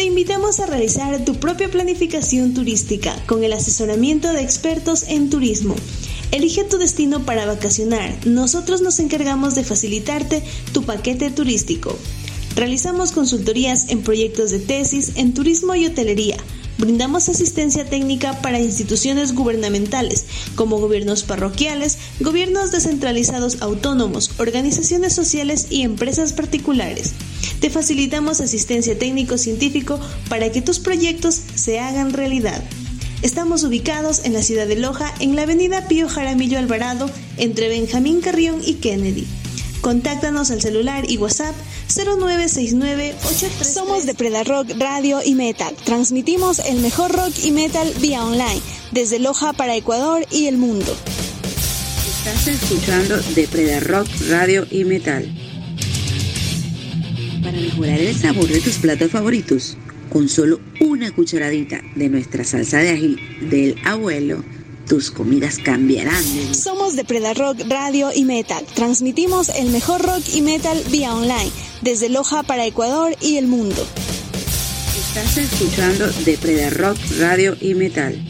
[0.00, 5.74] Te invitamos a realizar tu propia planificación turística con el asesoramiento de expertos en turismo.
[6.32, 8.26] Elige tu destino para vacacionar.
[8.26, 10.42] Nosotros nos encargamos de facilitarte
[10.72, 11.94] tu paquete turístico.
[12.56, 16.38] Realizamos consultorías en proyectos de tesis en turismo y hotelería.
[16.80, 20.24] Brindamos asistencia técnica para instituciones gubernamentales,
[20.54, 27.12] como gobiernos parroquiales, gobiernos descentralizados autónomos, organizaciones sociales y empresas particulares.
[27.60, 32.64] Te facilitamos asistencia técnico-científico para que tus proyectos se hagan realidad.
[33.20, 38.22] Estamos ubicados en la ciudad de Loja, en la avenida Pío Jaramillo Alvarado, entre Benjamín
[38.22, 39.26] Carrión y Kennedy.
[39.80, 41.54] Contáctanos al celular y WhatsApp
[41.88, 43.14] 0969
[43.62, 45.74] Somos de Preda Rock Radio y Metal.
[45.84, 48.60] Transmitimos el mejor rock y metal vía online,
[48.92, 50.94] desde Loja para Ecuador y el mundo.
[52.06, 55.26] Estás escuchando de Preda Rock Radio y Metal.
[57.42, 59.78] Para mejorar el sabor de tus platos favoritos,
[60.10, 63.16] con solo una cucharadita de nuestra salsa de ají
[63.48, 64.44] del abuelo,
[64.90, 66.24] tus comidas cambiarán.
[66.52, 68.66] Somos de Preda Rock Radio y Metal.
[68.74, 71.48] Transmitimos el mejor rock y metal vía online,
[71.80, 73.86] desde Loja para Ecuador y el mundo.
[74.98, 78.20] Estás escuchando de Preda Rock Radio y Metal.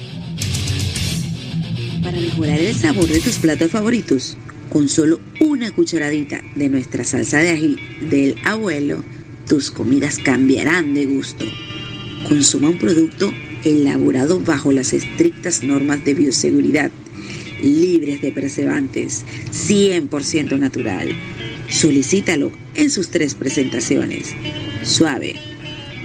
[2.02, 4.36] Para mejorar el sabor de tus platos favoritos,
[4.70, 7.76] con solo una cucharadita de nuestra salsa de ají
[8.10, 9.02] del abuelo,
[9.48, 11.46] tus comidas cambiarán de gusto.
[12.28, 13.32] Consuma un producto
[13.64, 16.90] elaborado bajo las estrictas normas de bioseguridad,
[17.62, 21.08] libres de preservantes, 100% natural.
[21.68, 24.34] Solicítalo en sus tres presentaciones,
[24.82, 25.36] suave,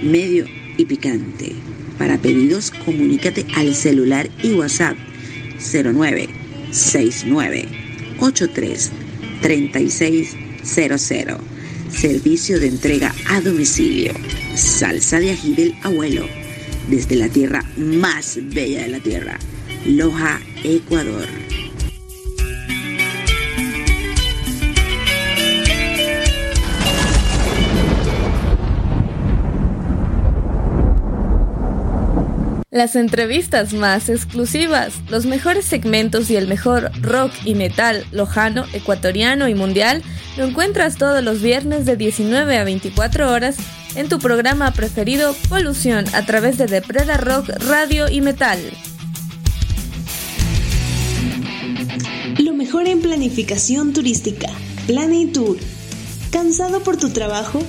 [0.02, 0.46] medio
[0.76, 1.52] y picante.
[1.98, 4.96] Para pedidos, comunícate al celular y WhatsApp
[5.58, 6.28] 09
[6.70, 7.68] 69
[8.20, 8.90] 83
[9.40, 11.38] 3600.
[11.90, 14.12] Servicio de entrega a domicilio.
[14.54, 16.45] Salsa de ají del abuelo
[16.88, 19.38] desde la tierra más bella de la tierra,
[19.84, 21.26] Loja, Ecuador.
[32.70, 39.48] Las entrevistas más exclusivas, los mejores segmentos y el mejor rock y metal lojano, ecuatoriano
[39.48, 40.02] y mundial
[40.36, 43.56] lo encuentras todos los viernes de 19 a 24 horas
[43.96, 48.60] en tu programa preferido Polución a través de Depreda Rock, Radio y Metal.
[52.38, 54.48] Lo mejor en planificación turística.
[55.32, 55.56] Tour.
[56.30, 57.60] ¿Cansado por tu trabajo?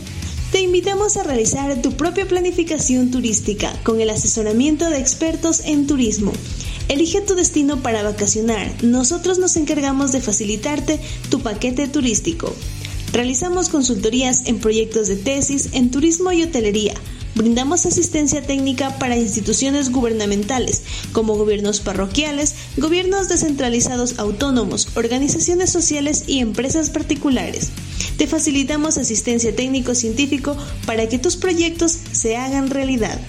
[0.51, 6.33] Te invitamos a realizar tu propia planificación turística con el asesoramiento de expertos en turismo.
[6.89, 8.71] Elige tu destino para vacacionar.
[8.83, 10.99] Nosotros nos encargamos de facilitarte
[11.29, 12.53] tu paquete turístico.
[13.13, 16.94] Realizamos consultorías en proyectos de tesis en turismo y hotelería.
[17.35, 20.81] Brindamos asistencia técnica para instituciones gubernamentales,
[21.12, 27.69] como gobiernos parroquiales, gobiernos descentralizados autónomos, organizaciones sociales y empresas particulares.
[28.18, 30.57] Te facilitamos asistencia técnico-científico
[30.88, 33.19] para que tus proyectos se hagan realidad.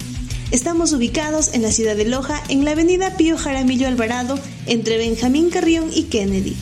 [0.49, 5.51] Estamos ubicados en la ciudad de Loja, en la avenida Pío Jaramillo Alvarado, entre Benjamín
[5.51, 6.55] Carrión y Kennedy.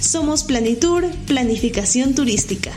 [0.00, 2.70] Somos Planitur, Planificación Turística.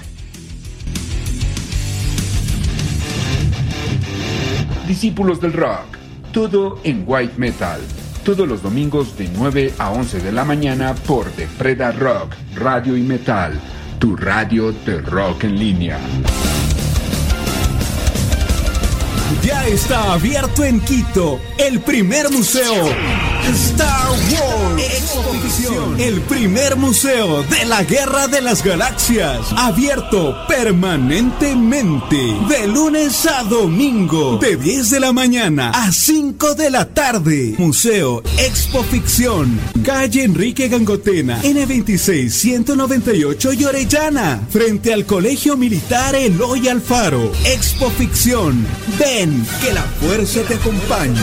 [4.87, 5.99] Discípulos del Rock,
[6.33, 7.79] todo en White Metal.
[8.23, 12.95] Todos los domingos de 9 a 11 de la mañana por The Preda Rock, Radio
[12.97, 13.59] y Metal,
[13.99, 15.99] tu radio de rock en línea.
[19.49, 22.85] Ya está abierto en Quito el primer museo
[23.47, 25.99] Star Wars Exposición.
[25.99, 29.39] El primer museo de la Guerra de las Galaxias.
[29.57, 32.17] Abierto permanentemente.
[32.47, 34.37] De lunes a domingo.
[34.37, 37.55] De 10 de la mañana a 5 de la tarde.
[37.57, 39.59] Museo Expo Ficción.
[39.83, 41.41] Calle Enrique Gangotena.
[41.41, 44.47] N26 198 y Orellana.
[44.49, 47.31] Frente al Colegio Militar Eloy Alfaro.
[47.45, 48.65] Expo Ficción.
[48.99, 51.21] Ven, que la fuerza te acompañe.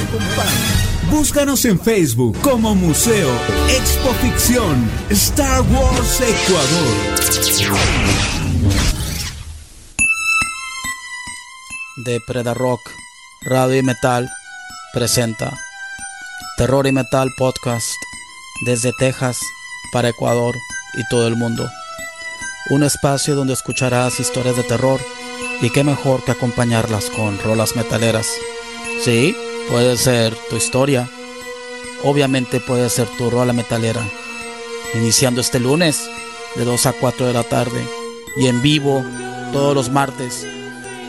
[1.11, 3.31] Búscanos en Facebook como Museo
[3.69, 7.17] Expo Ficción Star Wars Ecuador.
[11.97, 12.81] De Preda Rock,
[13.43, 14.29] Radio y Metal
[14.93, 15.57] presenta
[16.57, 17.87] Terror y Metal Podcast
[18.65, 19.39] desde Texas
[19.93, 20.55] para Ecuador
[20.95, 21.71] y todo el mundo.
[22.71, 25.01] Un espacio donde escucharás historias de terror
[25.63, 28.29] y qué mejor que acompañarlas con rolas metaleras.
[29.05, 29.35] Sí,
[29.69, 31.11] Puede ser tu historia,
[32.05, 34.01] obviamente puede ser tu rola metalera.
[34.95, 36.09] Iniciando este lunes
[36.55, 37.85] de 2 a 4 de la tarde
[38.37, 39.05] y en vivo
[39.53, 40.47] todos los martes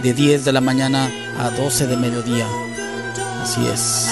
[0.02, 2.48] de 10 de la mañana a 12 de mediodía.
[3.44, 4.08] Así es.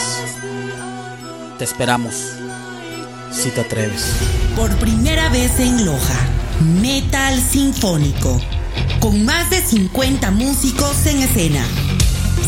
[1.58, 2.14] Te esperamos
[3.32, 4.06] si te atreves.
[4.56, 6.20] Por primera vez en Loja,
[6.82, 8.40] Metal Sinfónico,
[9.00, 11.66] con más de 50 músicos en escena.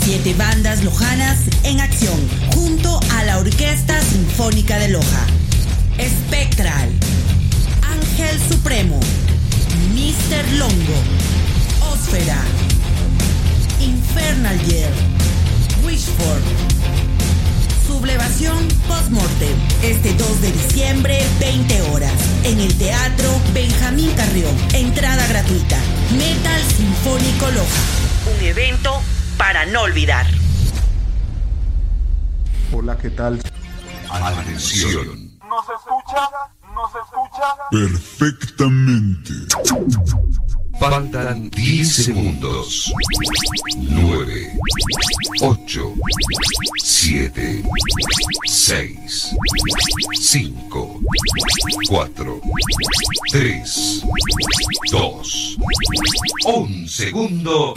[0.04, 2.20] Siete bandas lojanas en acción,
[2.54, 5.26] junto a la Orquesta Sinfónica de Loja.
[6.00, 6.90] Spectral,
[7.82, 9.00] Ángel Supremo,
[9.94, 10.58] Mr.
[10.58, 12.42] Longo, Osfera,
[13.80, 14.92] Infernal Year,
[15.84, 16.44] Wishford,
[17.98, 22.14] Sublevación Postmortem, este 2 de diciembre, 20 horas,
[22.44, 24.56] en el Teatro Benjamín Carrión.
[24.72, 25.80] Entrada gratuita.
[26.16, 28.38] Metal Sinfónico Loja.
[28.38, 29.02] Un evento
[29.36, 30.28] para no olvidar.
[32.72, 33.42] Hola, ¿qué tal?
[34.12, 35.40] Atención.
[35.50, 36.30] ¿Nos escucha?
[36.76, 37.48] ¿Nos escucha?
[37.72, 39.34] Perfectamente.
[40.80, 42.94] Faltan 10 segundos.
[43.78, 44.58] 9,
[45.42, 45.94] 8,
[46.84, 47.64] 7,
[48.46, 49.36] 6,
[50.20, 51.00] 5,
[51.90, 52.42] 4,
[53.32, 54.04] 3,
[54.92, 55.58] 2,
[56.46, 57.74] 1 segundo.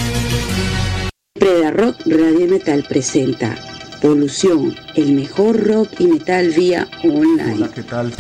[1.35, 3.56] Preda Rock Radio Metal presenta
[4.02, 7.55] Polución, el mejor rock y metal vía online.
[7.55, 8.14] Hola, ¿qué tal?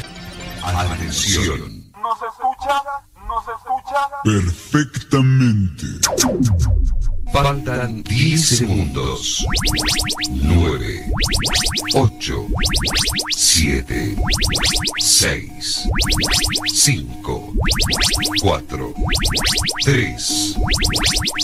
[0.62, 1.90] Atención.
[2.00, 3.09] ¿Nos escucha?
[3.30, 4.08] ¿Nos escucha?
[4.24, 5.86] Perfectamente.
[7.32, 9.46] Faltan 10 segundos.
[10.30, 11.12] 9,
[11.94, 12.46] 8,
[13.36, 14.16] 7,
[14.98, 15.88] 6,
[16.74, 17.52] 5,
[18.42, 18.94] 4,
[19.84, 20.56] 3,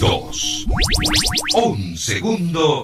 [0.01, 0.67] 2,
[1.55, 2.83] 1 segundo.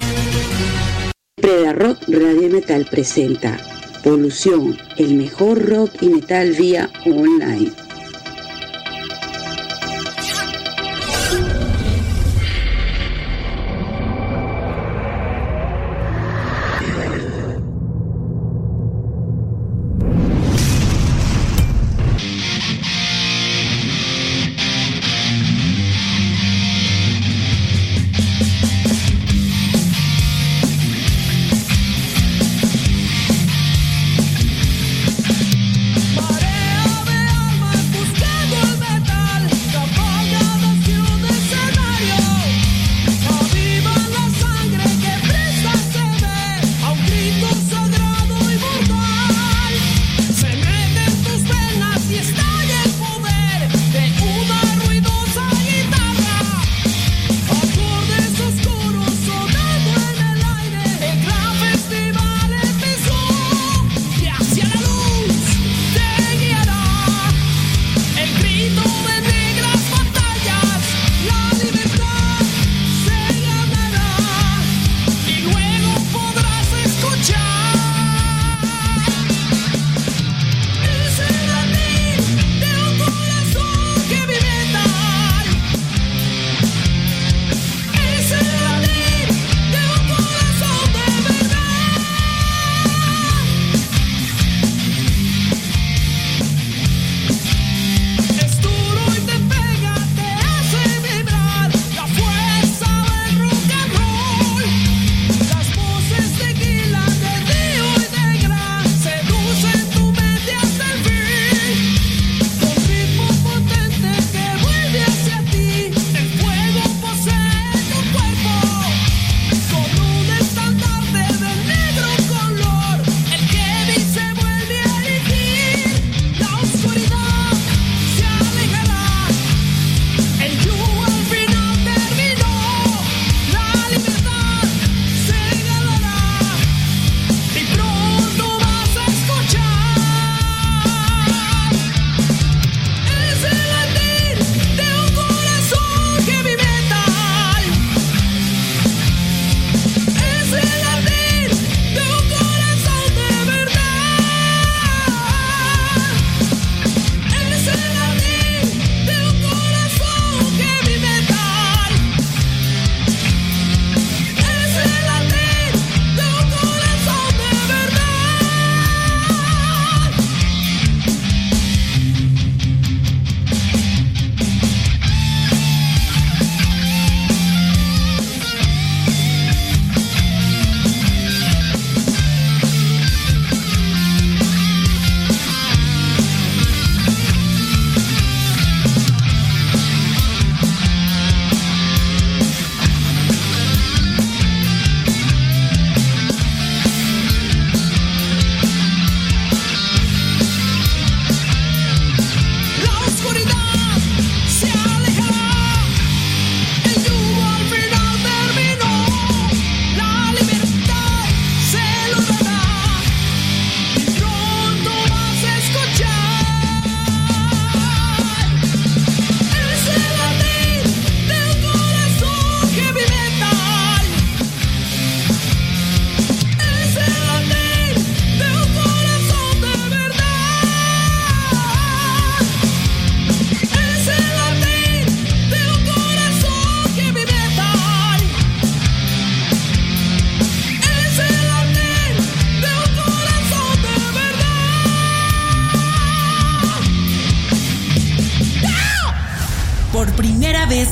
[1.34, 3.58] Preda Rock Radio Metal presenta
[4.04, 7.72] Polución, el mejor rock y metal vía online.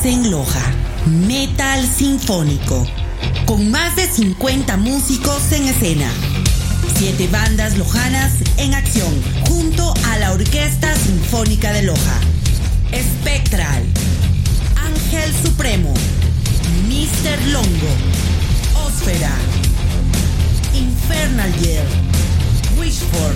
[0.03, 0.63] En Loja,
[1.27, 2.87] Metal Sinfónico,
[3.45, 6.09] con más de 50 músicos en escena.
[6.97, 9.13] Siete bandas lojanas en acción,
[9.47, 12.19] junto a la Orquesta Sinfónica de Loja.
[12.91, 13.83] Spectral,
[14.75, 15.93] Ángel Supremo,
[16.87, 17.51] Mr.
[17.51, 19.31] Longo, Ósfera,
[20.73, 21.85] Infernal Year,
[22.79, 23.35] Wishford,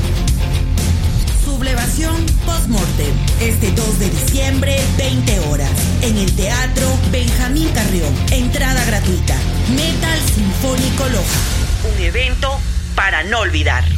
[1.43, 5.69] Sublevación Postmortem, este 2 de diciembre, 20 horas,
[6.05, 8.13] en el Teatro Benjamín Carrión.
[8.31, 9.35] Entrada gratuita.
[9.75, 11.39] Metal Sinfónico Loja.
[11.95, 12.59] Un evento
[12.95, 13.94] para no olvidar.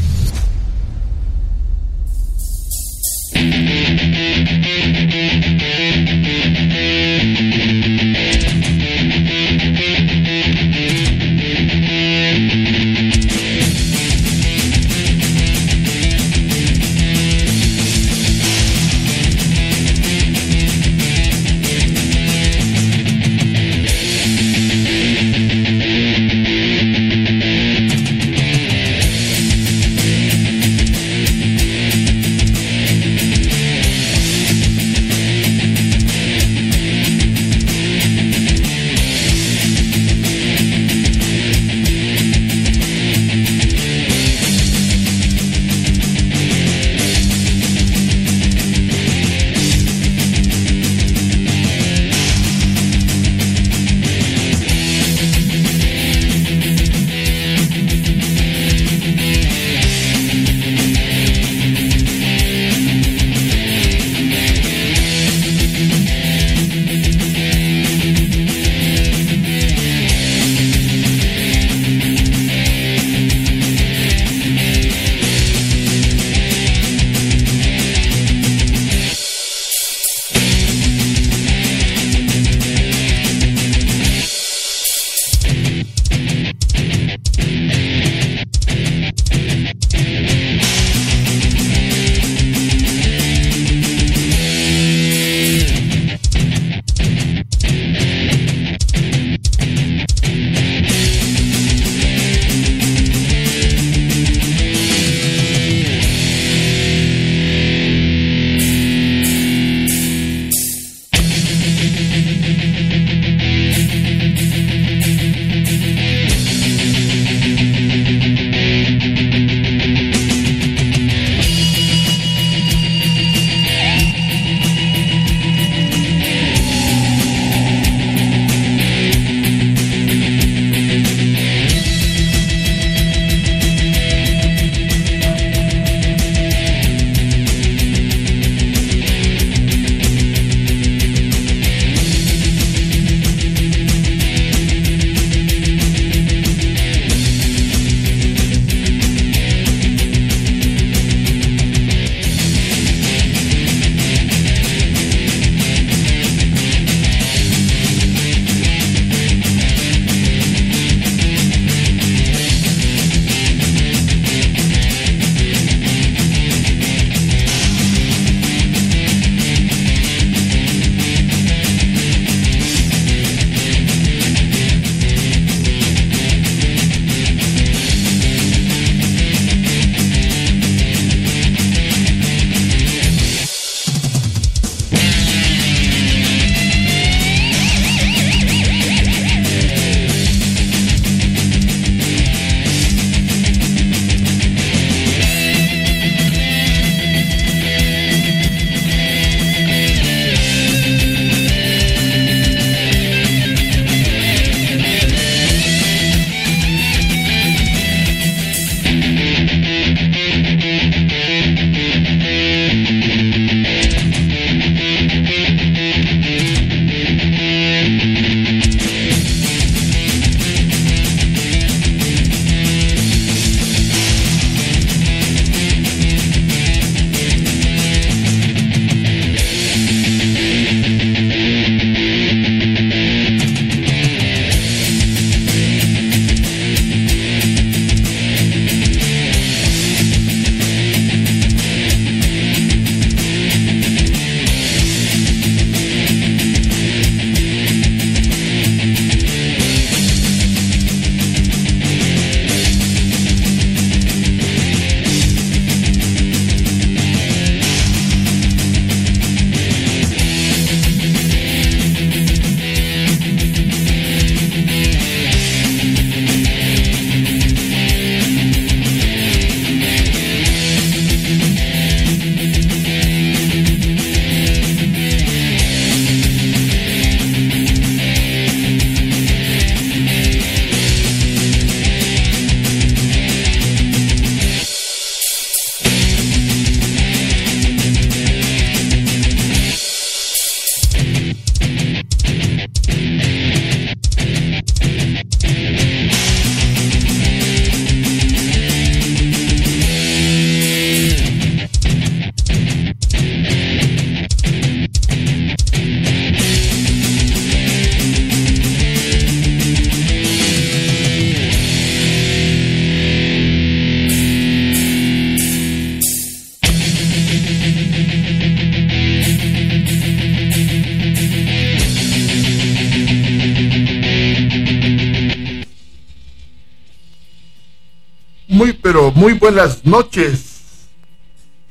[329.18, 330.90] Muy buenas noches,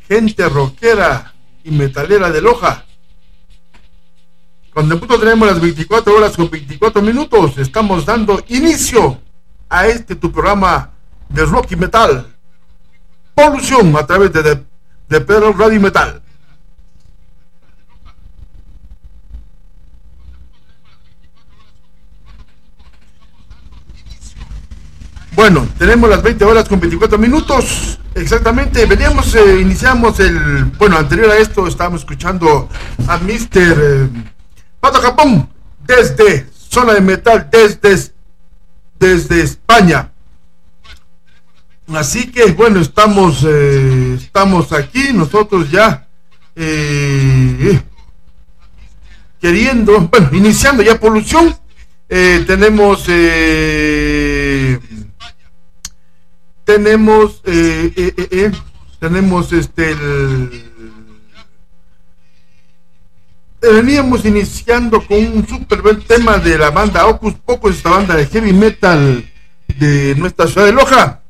[0.08, 1.32] gente rockera
[1.62, 2.84] y metalera de Loja.
[4.74, 9.20] Cuando tenemos las 24 horas con 24 minutos, estamos dando inicio
[9.68, 10.90] a este tu programa
[11.28, 12.34] de rock y metal.
[13.32, 14.64] Polución a través de, de,
[15.08, 16.20] de Pedro Radio y Metal.
[25.36, 27.98] Bueno, tenemos las 20 horas con 24 minutos.
[28.14, 30.66] Exactamente, veníamos, eh, iniciamos el.
[30.76, 32.68] Bueno, anterior a esto estábamos escuchando
[33.08, 33.48] a Mr.
[33.54, 34.08] Eh,
[34.78, 35.48] Pato Japón
[35.86, 38.12] desde Zona de Metal, desde,
[38.98, 40.12] desde España.
[41.94, 46.06] Así que, bueno, estamos, eh, estamos aquí, nosotros ya
[46.56, 47.80] eh,
[49.40, 51.56] queriendo, bueno, iniciando ya polución.
[52.06, 53.04] Tenemos.
[53.08, 54.35] Eh,
[56.66, 58.52] tenemos eh, eh, eh,
[58.98, 60.64] tenemos este el,
[63.62, 68.26] veníamos iniciando con un super buen tema de la banda Ocus Pocos, esta banda de
[68.26, 69.24] heavy metal
[69.78, 71.20] de nuestra ciudad de Loja.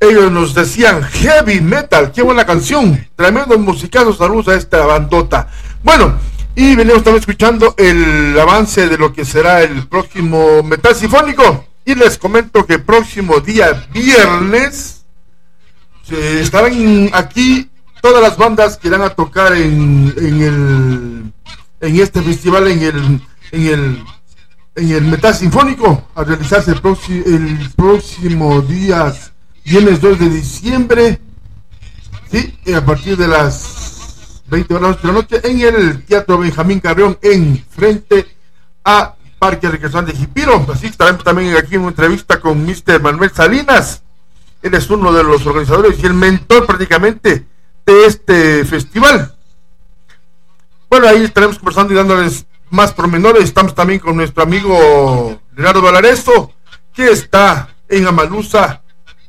[0.00, 5.48] Ellos nos decían heavy metal, qué buena canción, tremendos musicazos, saludos a esta bandota.
[5.82, 6.18] Bueno,
[6.54, 11.73] y venimos también escuchando el avance de lo que será el próximo metal sinfónico.
[11.84, 15.04] Y les comento que próximo día viernes
[16.10, 17.70] estarán aquí
[18.00, 21.32] todas las bandas que irán a tocar en, en el
[21.80, 23.20] en este festival en el
[23.52, 24.04] en el
[24.76, 26.80] en el metal sinfónico a realizarse el,
[27.26, 29.14] el próximo día
[29.64, 31.20] viernes 2 de diciembre
[32.30, 37.18] sí a partir de las 20 horas de la noche en el Teatro Benjamín Carrión
[37.22, 38.26] en frente
[38.84, 39.13] a
[39.44, 40.66] Parque Recreación de Jipiro.
[40.72, 42.98] Así estaremos también aquí en una entrevista con Mr.
[43.02, 44.02] Manuel Salinas.
[44.62, 47.44] Él es uno de los organizadores y el mentor prácticamente
[47.84, 49.36] de este festival.
[50.88, 53.44] Bueno, ahí estaremos conversando y dándoles más pormenores.
[53.44, 56.50] Estamos también con nuestro amigo Leonardo Valareso,
[56.94, 58.80] que está en Amalusa.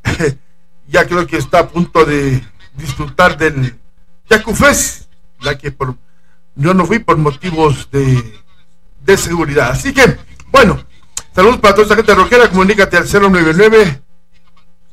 [0.88, 3.78] ya creo que está a punto de disfrutar del
[4.30, 5.94] Yacufés, la que por,
[6.54, 8.45] yo no fui por motivos de
[9.06, 9.70] de seguridad.
[9.70, 10.18] Así que,
[10.50, 10.84] bueno,
[11.34, 12.48] saludos para toda esta gente rockera.
[12.48, 14.02] Comunícate al 099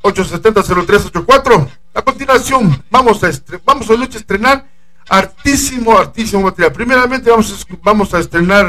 [0.01, 1.69] 870 0384.
[1.95, 3.31] A continuación, vamos a,
[3.65, 4.65] vamos a noche a estrenar
[5.09, 6.71] artísimo, artísimo material.
[6.71, 8.67] Primeramente, vamos a, vamos a estrenar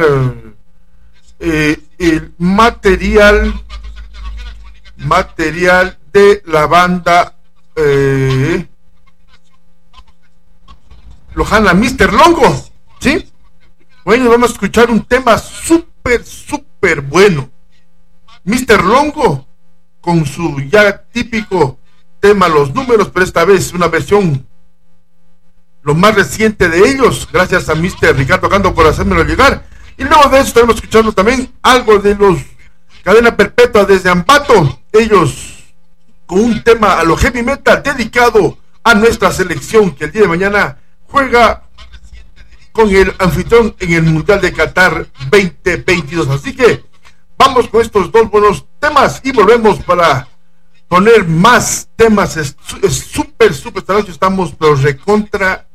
[1.38, 3.54] eh, el material,
[4.96, 7.35] material de la banda
[7.76, 8.66] eh,
[11.35, 12.12] Lojana Mr.
[12.12, 12.64] Longo,
[13.00, 13.28] ¿sí?
[14.05, 17.51] Bueno, vamos a escuchar un tema súper, súper bueno.
[18.45, 18.85] Mr.
[18.85, 19.47] Longo,
[20.03, 21.79] con su ya típico
[22.21, 24.47] tema Los Números, pero esta vez una versión
[25.83, 28.14] lo más reciente de ellos, gracias a Mr.
[28.14, 29.64] Ricardo Cando por hacérmelo llegar.
[29.97, 32.40] Y luego de eso estaremos escuchando también algo de los
[33.03, 35.75] Cadena Perpetua desde Ambato, ellos
[36.27, 40.29] con un tema a lo heavy metal dedicado a nuestra selección que el día de
[40.29, 41.64] mañana juega
[42.75, 46.29] con el anfitrión en el Mundial de Qatar 2022.
[46.29, 46.85] Así que
[47.39, 50.27] vamos con estos dos buenos temas y volvemos para
[50.89, 52.37] poner más temas.
[52.37, 55.69] Es súper, súper, esta estamos pero recontra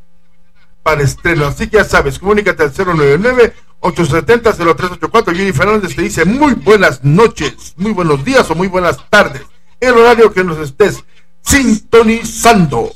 [0.84, 1.48] para estreno.
[1.48, 5.34] Así que ya sabes, comunícate al 099 870 0384.
[5.34, 9.44] Jenny Fernández te dice muy buenas noches, muy buenos días o muy buenas tardes.
[9.80, 11.02] El horario que nos estés
[11.44, 12.92] sintonizando.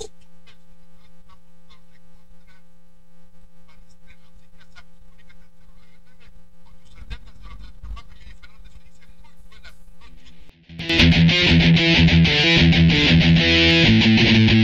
[11.06, 11.34] Thank
[14.54, 14.63] you.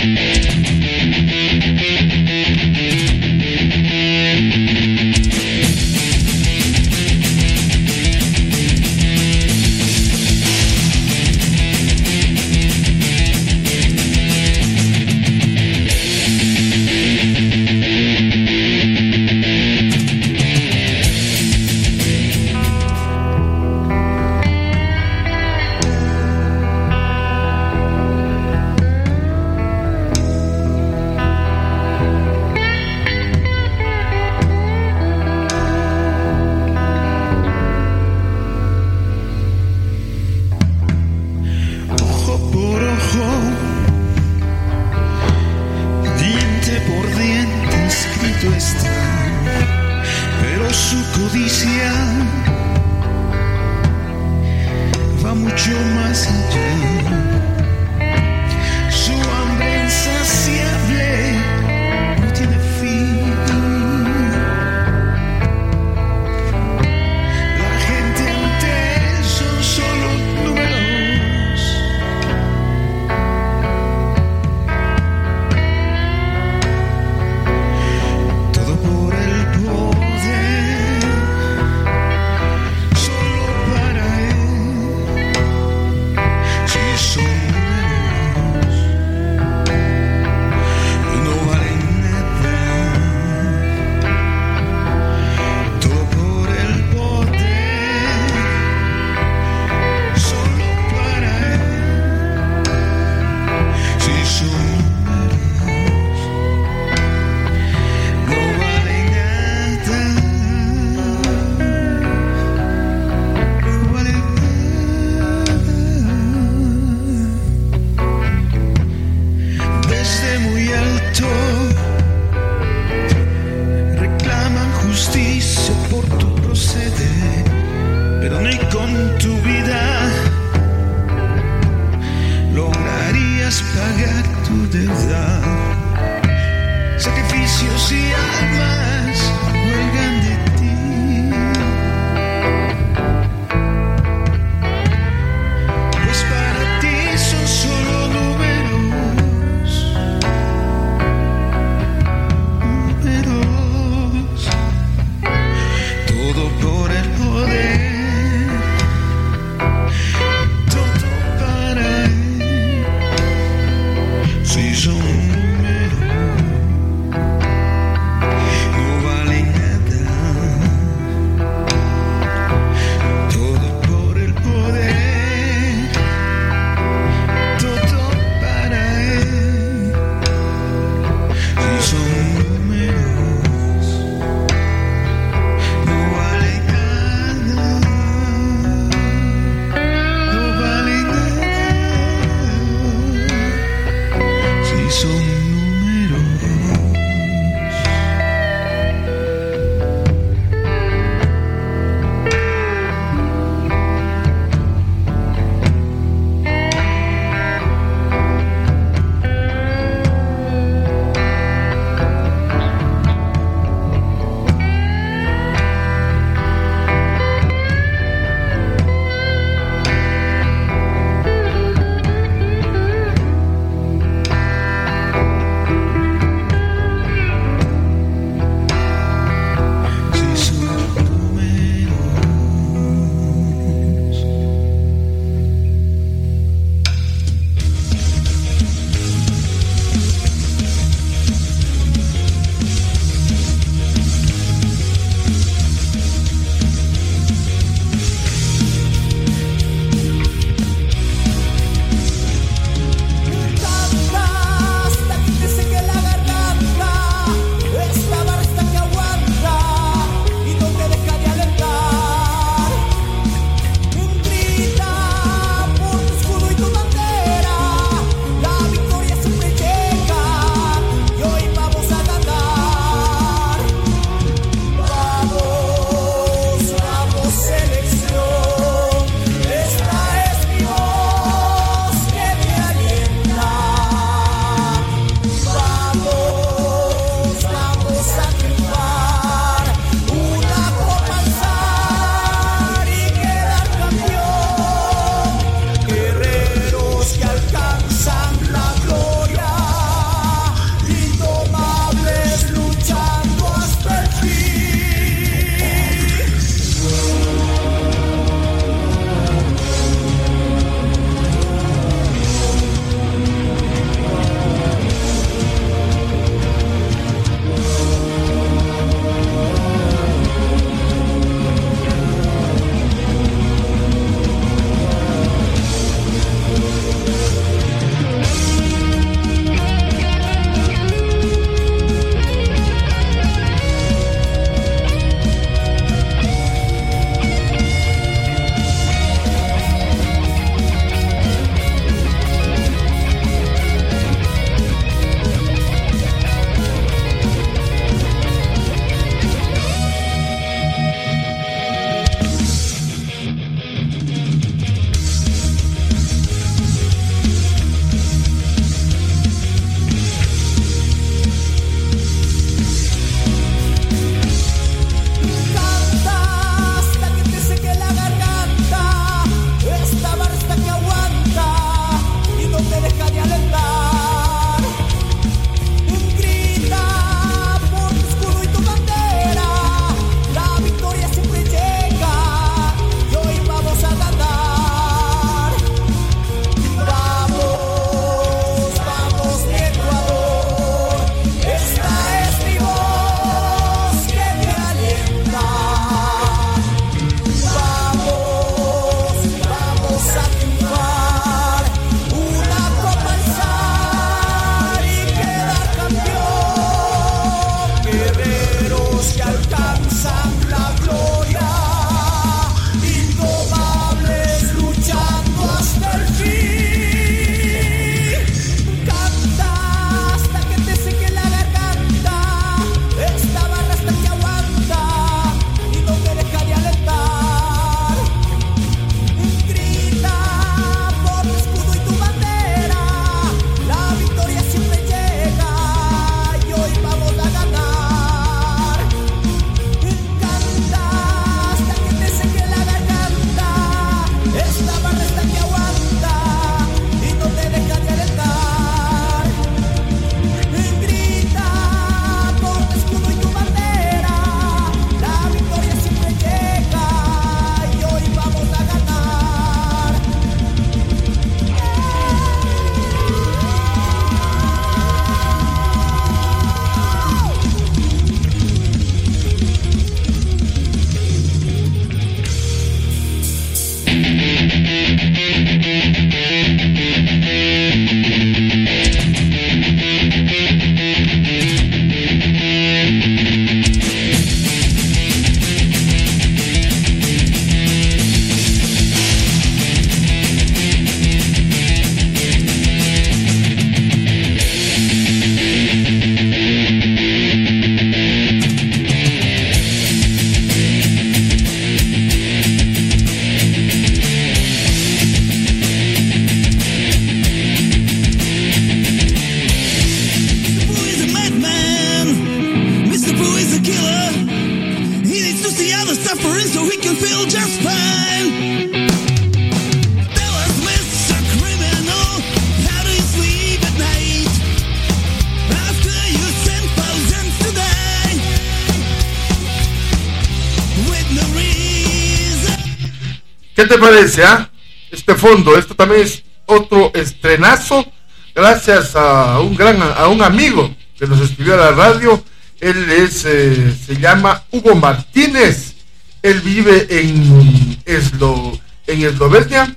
[533.69, 534.49] Te parece, ah?
[534.91, 537.85] Este fondo, esto también es otro estrenazo,
[538.33, 542.21] gracias a un gran, a un amigo que nos escribió a la radio.
[542.59, 545.75] Él es, eh, se llama Hugo Martínez.
[546.23, 549.75] Él vive en Eslo, en Eslovenia.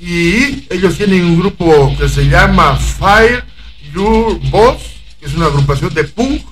[0.00, 3.44] Y ellos tienen un grupo que se llama Fire
[3.94, 4.82] Your Boss,
[5.20, 6.42] que es una agrupación de punk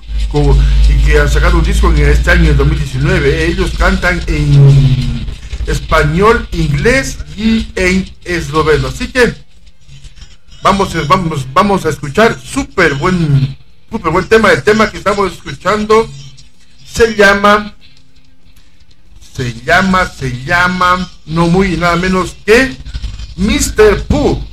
[0.87, 3.47] y que han sacado un disco en este año, en 2019.
[3.47, 5.25] Ellos cantan en
[5.67, 8.87] español, inglés y en esloveno.
[8.89, 9.33] Así que
[10.61, 13.57] vamos, a- vamos, vamos a escuchar súper buen,
[13.89, 14.51] súper buen tema.
[14.51, 16.09] El tema que estamos escuchando
[16.85, 17.73] se llama,
[19.35, 22.75] se llama, se llama, no muy nada menos que
[23.37, 24.03] Mr.
[24.07, 24.43] Pooh.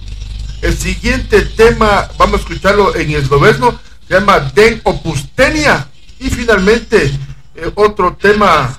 [0.63, 5.89] El siguiente tema, vamos a escucharlo en esloveno, se llama Den Opustenia.
[6.21, 7.13] Y finalmente,
[7.55, 8.77] eh, otro tema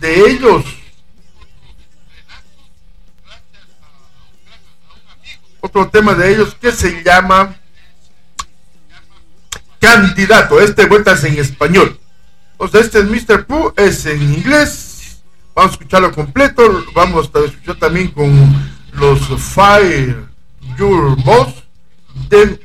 [0.00, 0.64] de ellos.
[5.62, 7.54] Otro tema de ellos que se llama
[9.78, 10.60] Candidato.
[10.60, 11.98] Este vuelta es en español.
[12.56, 13.46] O sea, este es Mr.
[13.46, 15.22] Pooh, es en inglés.
[15.54, 16.84] Vamos a escucharlo completo.
[16.94, 18.32] Vamos a escuchar también con
[18.92, 20.26] los Fire
[20.76, 21.62] Your Boss
[22.28, 22.60] de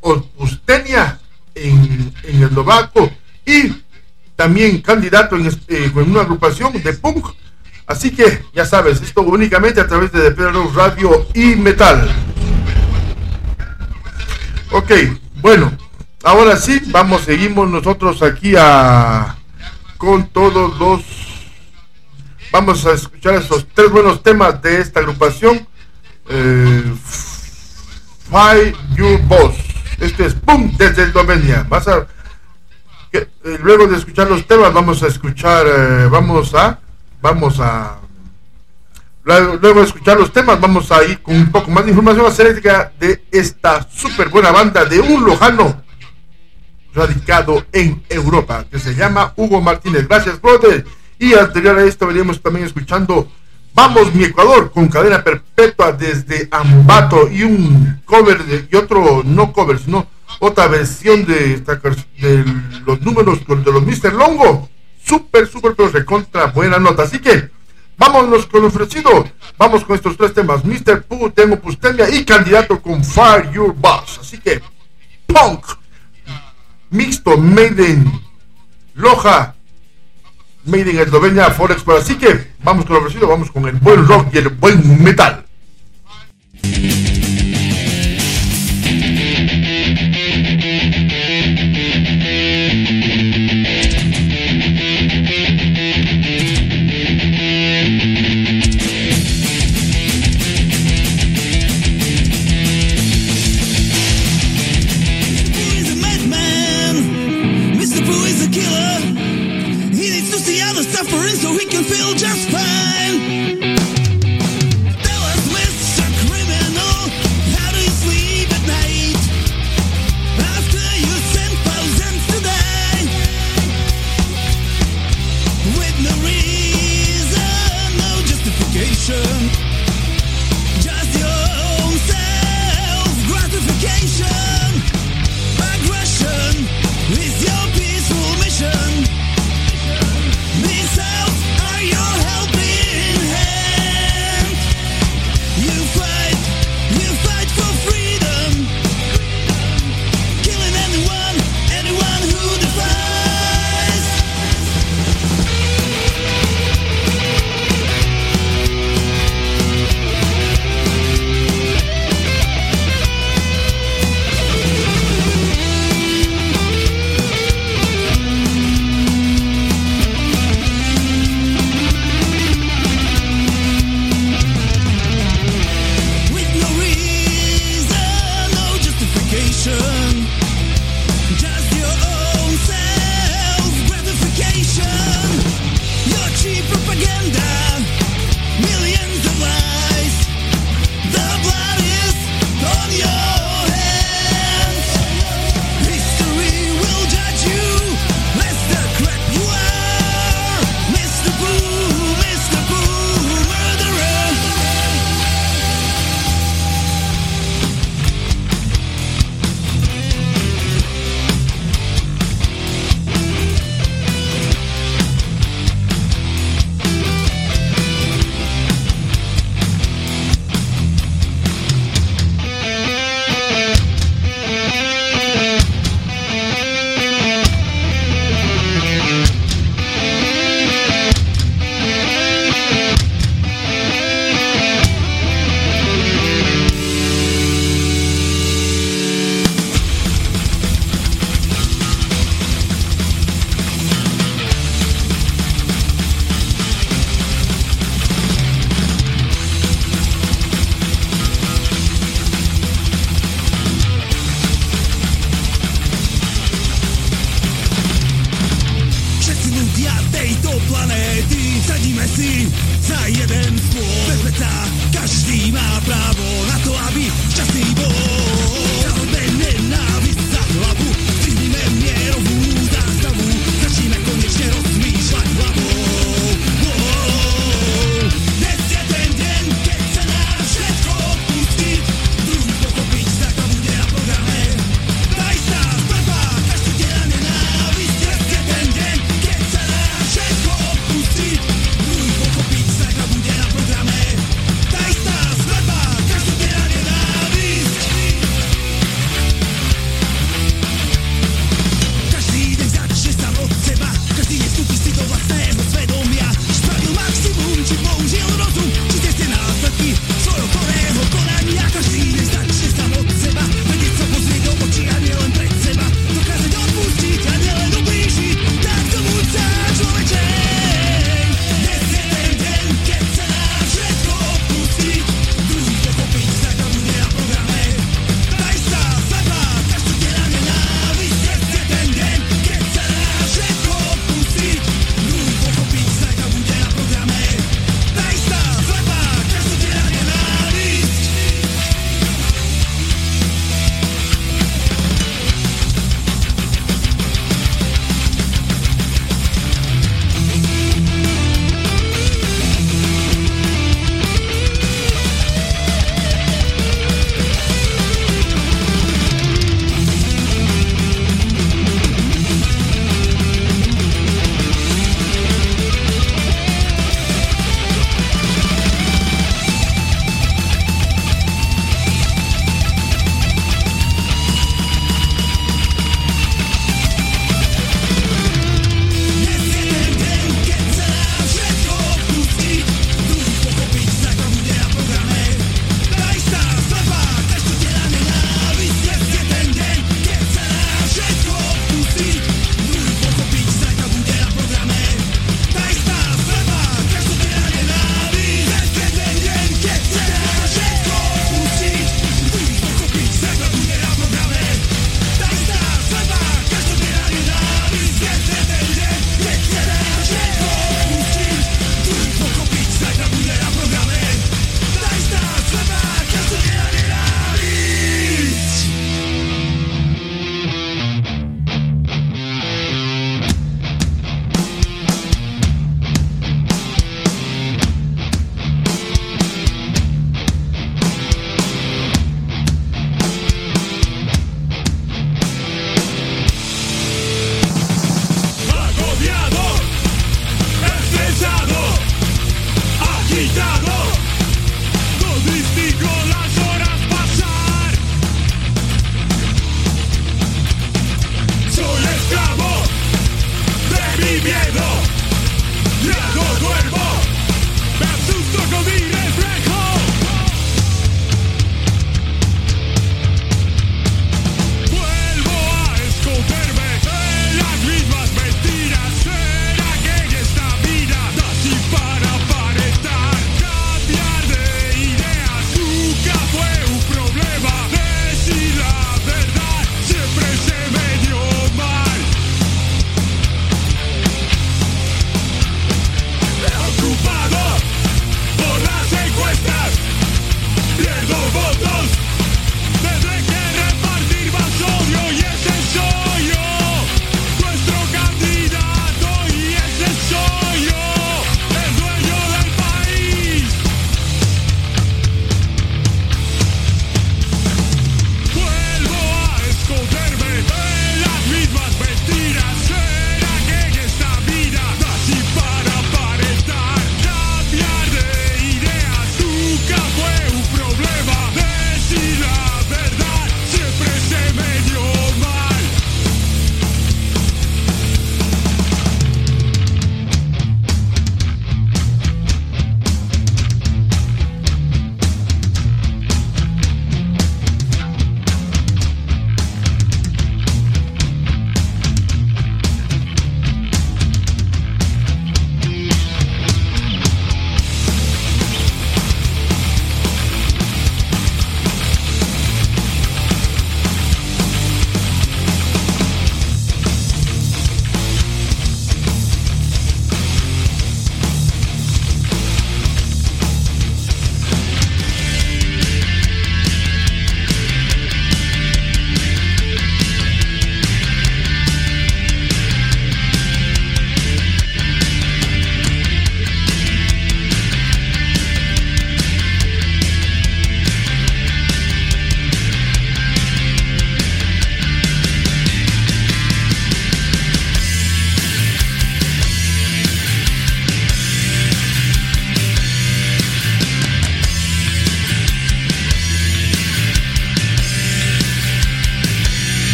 [0.00, 1.20] Opustenia
[1.54, 3.10] en, en Eslovaco
[3.46, 3.80] y
[4.34, 7.28] también candidato en, eh, en una agrupación de punk.
[7.86, 12.10] Así que ya sabes, esto únicamente a través de The Pedro Radio y Metal.
[14.70, 14.90] Ok,
[15.36, 15.72] bueno,
[16.22, 19.36] ahora sí, vamos, seguimos nosotros aquí a
[19.98, 21.02] con todos los
[22.50, 25.66] vamos a escuchar estos tres buenos temas de esta agrupación.
[26.28, 26.94] Eh,
[28.30, 29.56] Fight Your Boss.
[30.00, 31.66] Este es Pum desde Eslovenia.
[31.68, 32.06] Vas a
[33.10, 36.80] que, eh, luego de escuchar los temas vamos a escuchar eh, vamos a
[37.24, 38.00] vamos a
[39.24, 42.92] luego, de escuchar los temas vamos a ir con un poco más de información acerca
[43.00, 45.82] de esta súper buena banda de un lojano
[46.92, 50.06] radicado en Europa que se llama Hugo Martínez.
[50.06, 50.84] Gracias, brother.
[51.18, 53.26] Y anterior a esto veníamos también escuchando
[53.72, 59.52] Vamos mi Ecuador con cadena perpetua desde Ambato y un cover de, y otro no
[59.52, 60.06] cover, sino
[60.38, 62.44] otra versión de, de
[62.86, 64.12] los números de los Mr.
[64.12, 64.68] Longo.
[65.04, 67.02] Súper, súper, pero recontra buena nota.
[67.02, 67.50] Así que
[67.96, 69.28] vámonos con lo ofrecido.
[69.58, 70.64] Vamos con estos tres temas.
[70.64, 71.02] Mr.
[71.02, 74.18] Pooh, Tengo Pustemia y candidato con Fire Your Boss.
[74.20, 74.62] Así que,
[75.26, 75.64] punk,
[76.90, 78.20] mixto, made in
[78.94, 79.54] Loja,
[80.66, 81.96] Made in Eslovenia, Forex Pro.
[81.96, 85.44] Así que vamos con lo ofrecido, vamos con el buen rock y el buen metal.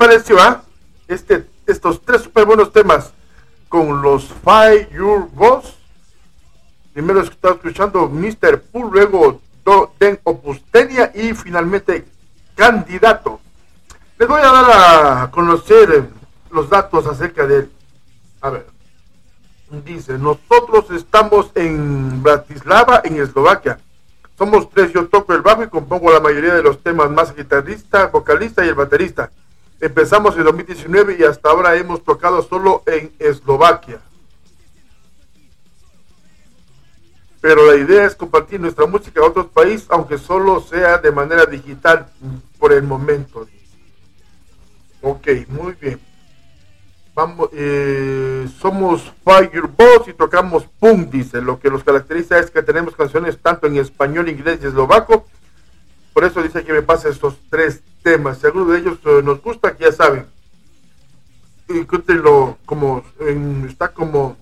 [0.00, 0.62] Pareció, ah?
[1.08, 3.12] Este, estos tres super buenos temas
[3.68, 5.76] con los Five Your Boss.
[6.94, 8.62] Primero estaba escuchando Mr.
[8.62, 12.06] Pool, luego Do, Den Opustenia y finalmente
[12.54, 13.40] Candidato.
[14.18, 16.04] Les voy a dar a conocer eh,
[16.50, 17.72] los datos acerca de él.
[18.40, 18.66] A ver.
[19.84, 23.78] Dice, nosotros estamos en Bratislava, en Eslovaquia.
[24.38, 28.06] Somos tres, yo toco el bajo y compongo la mayoría de los temas, más guitarrista,
[28.06, 29.30] vocalista y el baterista.
[29.80, 34.00] Empezamos en 2019 y hasta ahora hemos tocado solo en Eslovaquia.
[37.40, 41.46] Pero la idea es compartir nuestra música a otros países, aunque solo sea de manera
[41.46, 42.12] digital
[42.58, 43.48] por el momento.
[45.00, 45.98] Ok, muy bien.
[47.14, 51.40] Vamos, eh, somos Fireboss y tocamos punk, dice.
[51.40, 55.26] Lo que nos caracteriza es que tenemos canciones tanto en español, inglés y eslovaco.
[56.12, 58.38] Por eso dice que me pasa estos tres temas.
[58.38, 60.26] Si alguno de ellos eh, nos gusta, que ya saben.
[61.68, 64.36] Encuéntrenlo como en, está como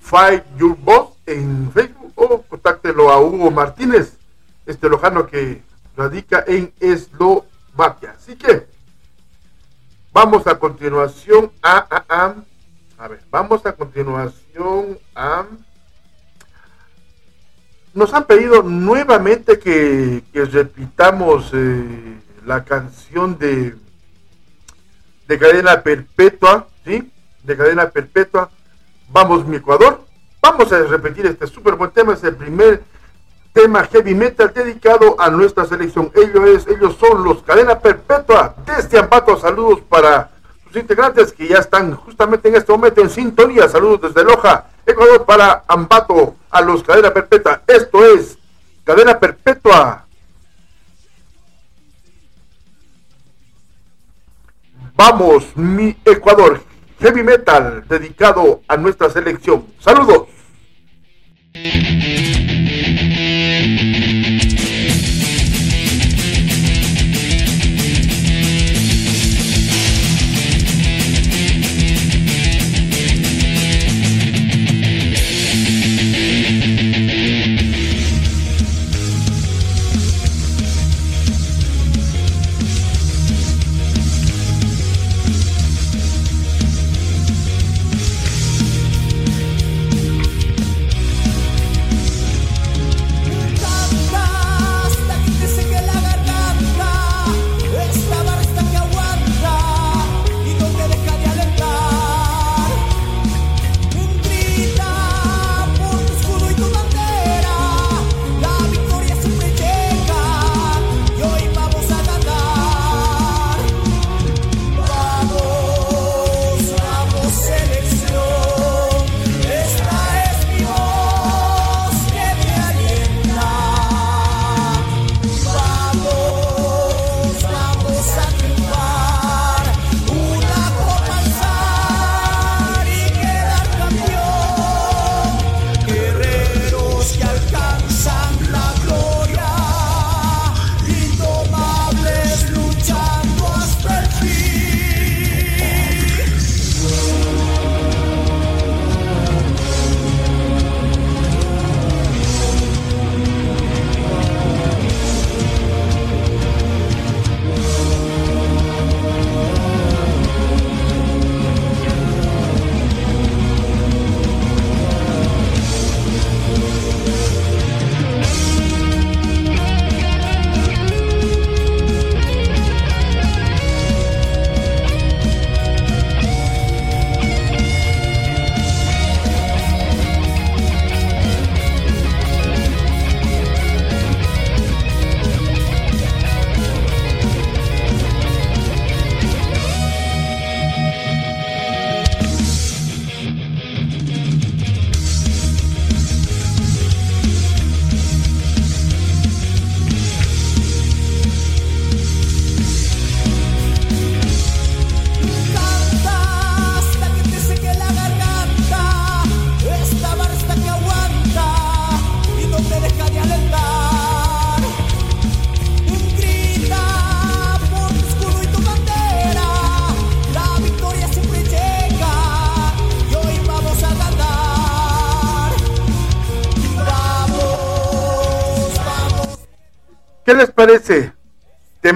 [0.00, 4.18] Fight Your Boss en Facebook o contáctelo a Hugo Martínez,
[4.66, 5.62] este lojano que
[5.96, 8.12] radica en Eslovaquia.
[8.16, 8.66] Así que
[10.12, 12.34] vamos a continuación a,
[12.98, 15.46] a, ver, vamos a continuación a
[17.94, 23.74] nos han pedido nuevamente que, que repitamos eh, la canción de,
[25.28, 27.10] de cadena perpetua, ¿sí?
[27.42, 28.50] De cadena perpetua.
[29.08, 30.04] Vamos, mi Ecuador.
[30.40, 32.14] Vamos a repetir este súper buen tema.
[32.14, 32.82] Es el primer
[33.52, 36.10] tema heavy metal dedicado a nuestra selección.
[36.14, 39.38] Ellos, es, ellos son los cadena perpetua desde Ambato.
[39.38, 40.30] Saludos para
[40.64, 43.68] sus integrantes que ya están justamente en este momento en sintonía.
[43.68, 47.62] Saludos desde Loja, Ecuador para Ambato a los cadena perpetua.
[47.66, 48.38] Esto es
[48.84, 50.06] cadena perpetua.
[55.04, 56.60] Vamos, mi Ecuador.
[57.00, 59.64] Heavy metal dedicado a nuestra selección.
[59.80, 60.28] Saludos.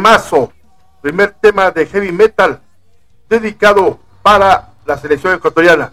[0.07, 0.53] Temazo
[1.03, 2.61] primer tema de heavy metal
[3.29, 5.93] dedicado para la selección ecuatoriana.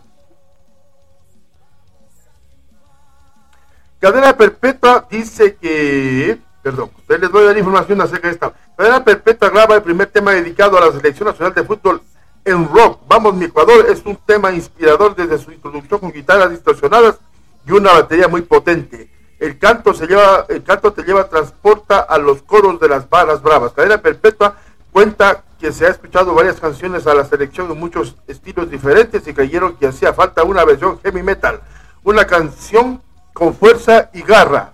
[3.99, 8.53] Cadena Perpetua dice que, perdón, les voy a dar información acerca de esta.
[8.77, 11.99] Cadena Perpetua graba el primer tema dedicado a la selección nacional de fútbol
[12.45, 12.99] en rock.
[13.07, 17.17] Vamos, mi Ecuador es un tema inspirador desde su introducción con guitarras distorsionadas
[17.65, 19.09] y una batería muy potente.
[19.43, 23.41] El canto se lleva, el canto te lleva, transporta a los coros de las balas
[23.41, 23.73] bravas.
[23.73, 24.55] Cadena Perpetua
[24.89, 29.33] cuenta que se ha escuchado varias canciones a la selección en muchos estilos diferentes y
[29.33, 31.59] creyeron que hacía falta una versión heavy metal,
[32.05, 33.01] una canción
[33.33, 34.71] con fuerza y garra.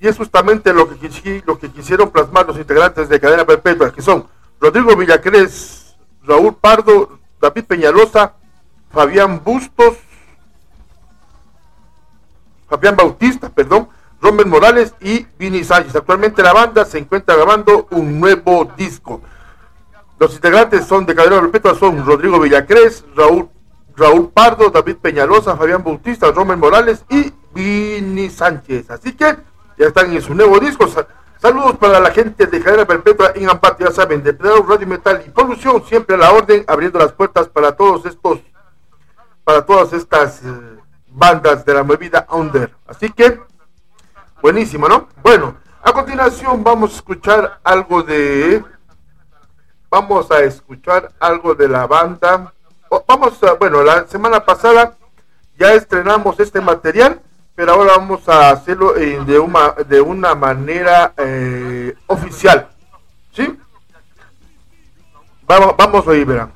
[0.00, 4.00] Y es justamente lo que, lo que quisieron plasmar los integrantes de Cadena Perpetua, que
[4.00, 4.28] son
[4.60, 8.34] Rodrigo Villacrés, Raúl Pardo, David Peñalosa,
[8.92, 9.96] Fabián Bustos,
[12.68, 13.88] Fabián Bautista, perdón,
[14.20, 15.94] Romer Morales y Vini Sánchez.
[15.94, 19.20] Actualmente la banda se encuentra grabando un nuevo disco.
[20.18, 23.48] Los integrantes son de Cadena Perpetua son Rodrigo Villacrés, Raúl,
[23.94, 28.90] Raúl Pardo, David Peñalosa, Fabián Bautista, Romer Morales y Vini Sánchez.
[28.90, 29.36] Así que
[29.78, 30.88] ya están en su nuevo disco.
[31.38, 35.22] Saludos para la gente de Cadena Perpetua en Amparte, ya saben, de Pedro Radio Metal
[35.26, 38.40] y Polución, siempre a la orden, abriendo las puertas para todos estos,
[39.44, 40.75] para todas estas eh,
[41.16, 42.72] bandas de la movida Under.
[42.86, 43.40] Así que,
[44.40, 45.08] buenísimo, ¿no?
[45.22, 48.62] Bueno, a continuación vamos a escuchar algo de,
[49.90, 52.52] vamos a escuchar algo de la banda.
[53.08, 54.96] Vamos a, bueno, la semana pasada
[55.58, 57.20] ya estrenamos este material
[57.56, 62.68] pero ahora vamos a hacerlo eh, de, una, de una manera eh, oficial.
[63.32, 63.58] ¿Sí?
[65.46, 66.52] Vamos, vamos a ir, verán.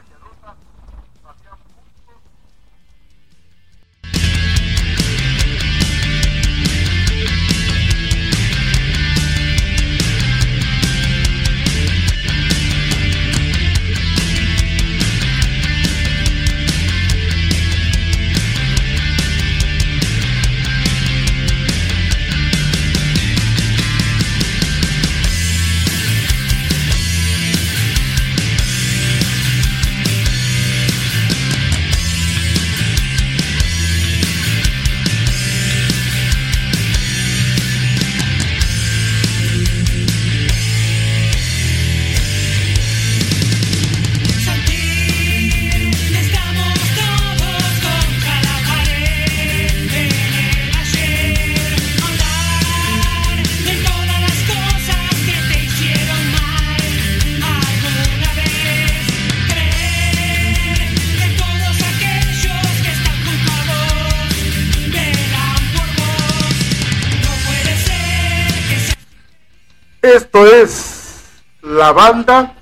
[71.92, 72.54] Banda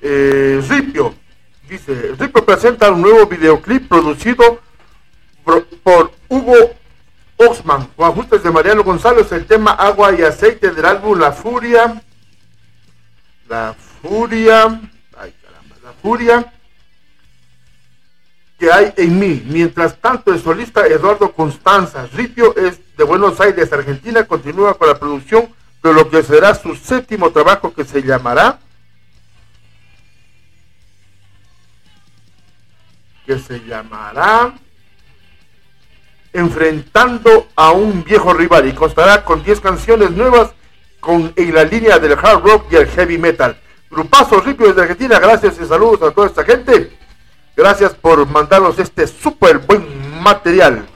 [0.00, 1.14] eh, Ripio.
[1.68, 4.60] Dice, Ripio presenta un nuevo videoclip producido
[5.44, 6.54] por, por Hugo
[7.36, 12.02] Oxman con ajustes de Mariano González, el tema Agua y Aceite del álbum La Furia.
[13.48, 14.80] La Furia.
[15.16, 16.52] Ay, caramba, La Furia
[18.58, 19.42] que hay en mí.
[19.46, 24.98] Mientras tanto, el solista Eduardo Constanza Ripio es de Buenos Aires, Argentina, continúa con la
[24.98, 25.48] producción
[25.88, 28.58] de lo que será su séptimo trabajo que se llamará
[33.26, 34.54] que se llamará
[36.32, 40.52] Enfrentando a un viejo rival y constará con 10 canciones nuevas
[41.00, 43.58] con, en la línea del hard rock y el heavy metal.
[43.90, 46.92] Grupazo Ripio desde Argentina, gracias y saludos a toda esta gente.
[47.56, 50.86] Gracias por mandarnos este súper buen material.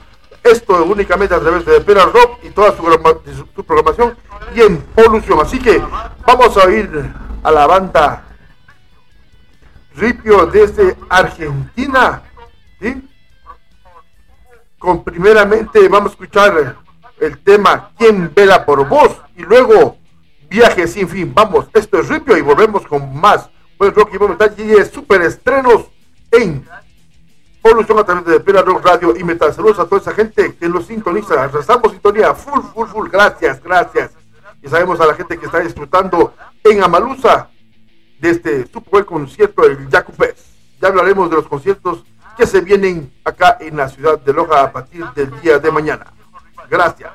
[0.43, 4.15] Esto únicamente a través de Pera Rock y toda su, programación
[4.55, 5.39] y en Polución.
[5.41, 5.81] Así que
[6.25, 7.13] vamos a ir
[7.43, 8.23] a la banda
[9.95, 12.21] Ripio desde Argentina.
[12.79, 13.07] ¿sí?
[14.79, 16.77] Con primeramente vamos a escuchar
[17.19, 19.21] el tema ¿Quién vela por vos?
[19.35, 19.97] Y luego
[20.49, 21.33] Viaje sin fin.
[21.33, 23.49] Vamos, esto es Ripio y volvemos con más.
[23.75, 25.85] Pues rock y metal y super estrenos
[26.31, 26.63] en
[27.59, 29.51] Polución a través de Pera Rock Radio y Metal.
[29.51, 31.47] Saludos a toda esa gente que nos sintoniza.
[31.47, 33.09] Rezamos sintonía full, full, full.
[33.09, 34.11] Gracias, gracias.
[34.63, 36.33] Y sabemos a la gente que está disfrutando
[36.63, 37.49] en Amalusa
[38.19, 40.39] de este super concierto del Fest.
[40.81, 42.05] Ya hablaremos de los conciertos
[42.37, 46.13] que se vienen acá en la ciudad de Loja a partir del día de mañana.
[46.69, 47.11] Gracias.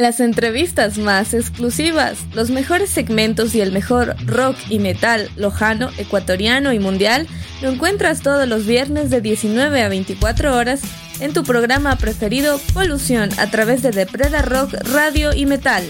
[0.00, 6.72] Las entrevistas más exclusivas, los mejores segmentos y el mejor rock y metal lojano, ecuatoriano
[6.72, 7.26] y mundial
[7.60, 10.80] lo encuentras todos los viernes de 19 a 24 horas
[11.20, 15.84] en tu programa preferido Polución a través de Depreda Rock Radio y Metal.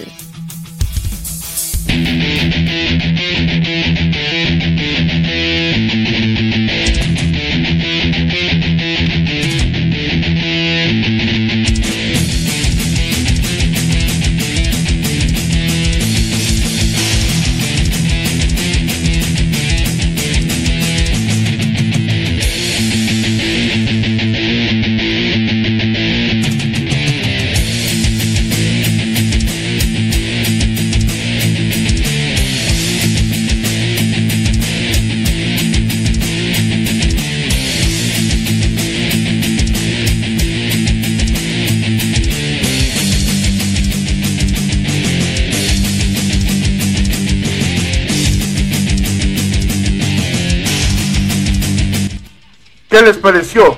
[53.10, 53.76] Les pareció?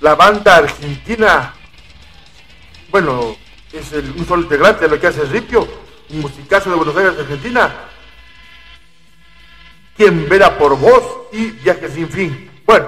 [0.00, 1.54] La banda argentina,
[2.90, 3.34] bueno,
[3.72, 5.66] es el, un solo integrante de lo que hace Ripio,
[6.10, 7.74] un musicazo de Buenos Aires, Argentina.
[9.96, 12.50] Quien verá por vos y Viaje sin fin.
[12.66, 12.86] Bueno,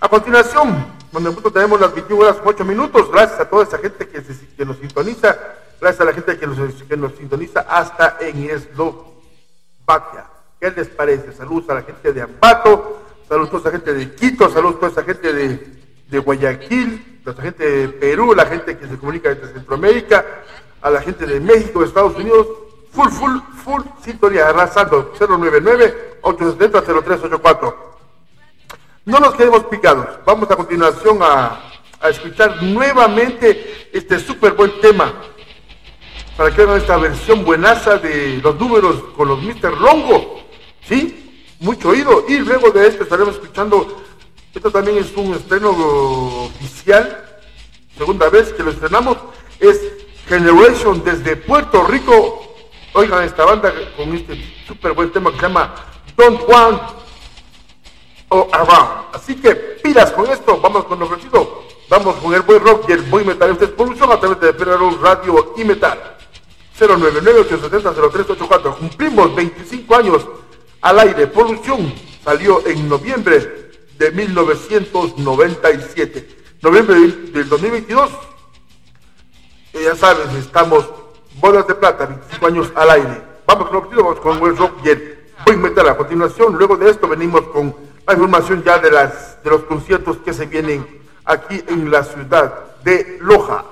[0.00, 3.76] a continuación, donde nosotros tenemos las 21 horas con 8 minutos, gracias a toda esa
[3.76, 5.38] gente que, nos sintoniza,
[5.78, 10.30] gracias a la gente que nos, que nos sintoniza hasta en Eslovaquia.
[10.58, 11.32] ¿Qué les parece?
[11.32, 14.78] Saludos a la gente de Ambato, saludos a toda esa gente de Quito, saludos a
[14.80, 19.28] toda esa gente de, Guayaquil, a la gente de Perú, la gente que se comunica
[19.34, 20.24] desde Centroamérica,
[20.80, 22.46] a la gente de México, de Estados Unidos,
[22.92, 25.12] full, full, full sintonía, arrasando
[26.22, 27.74] 099-870-0384.
[29.04, 31.64] No nos quedemos picados, vamos a continuación a,
[32.08, 35.12] escuchar nuevamente este súper buen tema
[36.36, 39.76] para que hagan esta versión buenaza de los números con los Mr.
[39.76, 40.44] Rongo.
[40.86, 41.27] ¿Sí?
[41.60, 42.24] Mucho oído.
[42.28, 44.02] Y luego de esto estaremos escuchando,
[44.54, 45.70] esto también es un estreno
[46.44, 47.40] oficial,
[47.96, 49.16] segunda vez que lo estrenamos,
[49.58, 49.80] es
[50.28, 52.44] Generation desde Puerto Rico.
[52.94, 55.74] Oigan esta banda con este súper buen tema que se llama
[56.16, 56.82] Don't Want
[58.28, 59.14] o Around.
[59.14, 61.68] Así que pilas con esto, vamos con lo ofrecido.
[61.88, 63.50] Vamos con el buen rock y el buen metal.
[63.50, 66.16] Esta es a través de Perro Radio y Metal.
[66.78, 68.76] 099-870-0384.
[68.76, 70.26] Cumplimos 25 años
[70.80, 71.26] al aire.
[71.26, 71.92] Polución
[72.24, 76.36] salió en noviembre de 1997.
[76.62, 78.10] Noviembre del del 2022.
[79.72, 80.88] Eh, ya sabes, estamos
[81.40, 83.22] bolas de plata, 25 años al aire.
[83.46, 85.88] Vamos con vamos con el rock y el buen metal.
[85.88, 87.74] A continuación, luego de esto venimos con
[88.06, 90.86] la información ya de, las, de los conciertos que se vienen
[91.24, 93.64] aquí en la ciudad de Loja.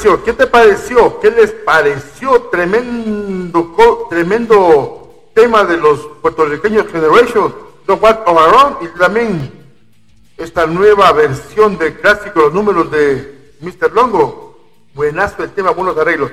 [0.00, 1.20] ¿Qué te pareció?
[1.20, 2.44] ¿Qué les pareció?
[2.50, 7.54] Tremendo, tremendo tema de los puertorriqueños Generation,
[7.86, 9.52] The What of Own, y también
[10.38, 13.92] esta nueva versión de clásico, los números de Mr.
[13.92, 14.58] Longo.
[14.94, 16.30] Buenazo el tema, buenos arreglos.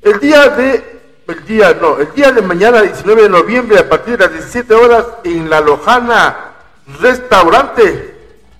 [0.00, 4.16] El día de, el día, no, el día de mañana, 19 de noviembre, a partir
[4.16, 6.54] de las 17 horas, en la Lojana
[7.02, 8.14] Restaurante,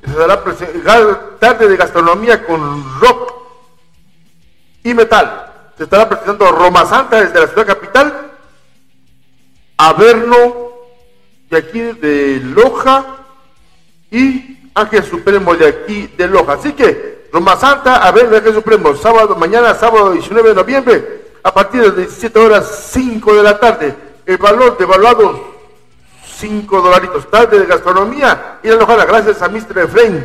[0.04, 0.44] se dará
[1.38, 3.33] tarde de gastronomía con rock
[4.84, 5.52] y metal.
[5.76, 8.30] Se estará presentando Roma Santa desde la ciudad capital,
[9.76, 10.68] Averno
[11.50, 13.04] de aquí de Loja
[14.08, 16.52] y Ángel Supremo de aquí de Loja.
[16.52, 21.80] Así que Roma Santa, Averno Ángel Supremo, sábado, mañana sábado 19 de noviembre, a partir
[21.80, 23.94] de las 17 horas 5 de la tarde.
[24.24, 25.40] El valor de evaluados
[26.36, 27.28] 5 dolaritos.
[27.30, 29.78] Tarde de gastronomía y la Lojana, gracias a Mr.
[29.78, 30.24] Efraín.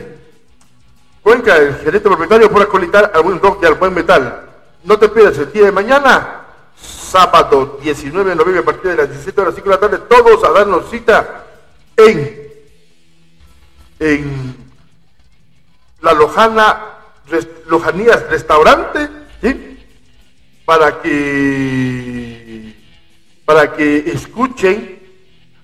[1.23, 4.48] Cuenca, el gerente propietario, por acolitar al buen rock y al buen metal.
[4.84, 6.45] No te pierdas el día de mañana,
[6.76, 10.43] sábado 19 de noviembre, a partir de las 17 horas 5 de la tarde, todos
[10.43, 11.45] a darnos cita
[11.97, 12.51] en,
[13.99, 14.56] en
[16.01, 16.95] la Lojana,
[17.68, 19.10] Lojanías Restaurante,
[19.41, 19.77] ¿sí?
[20.65, 22.76] Para que,
[23.45, 24.99] para que escuchen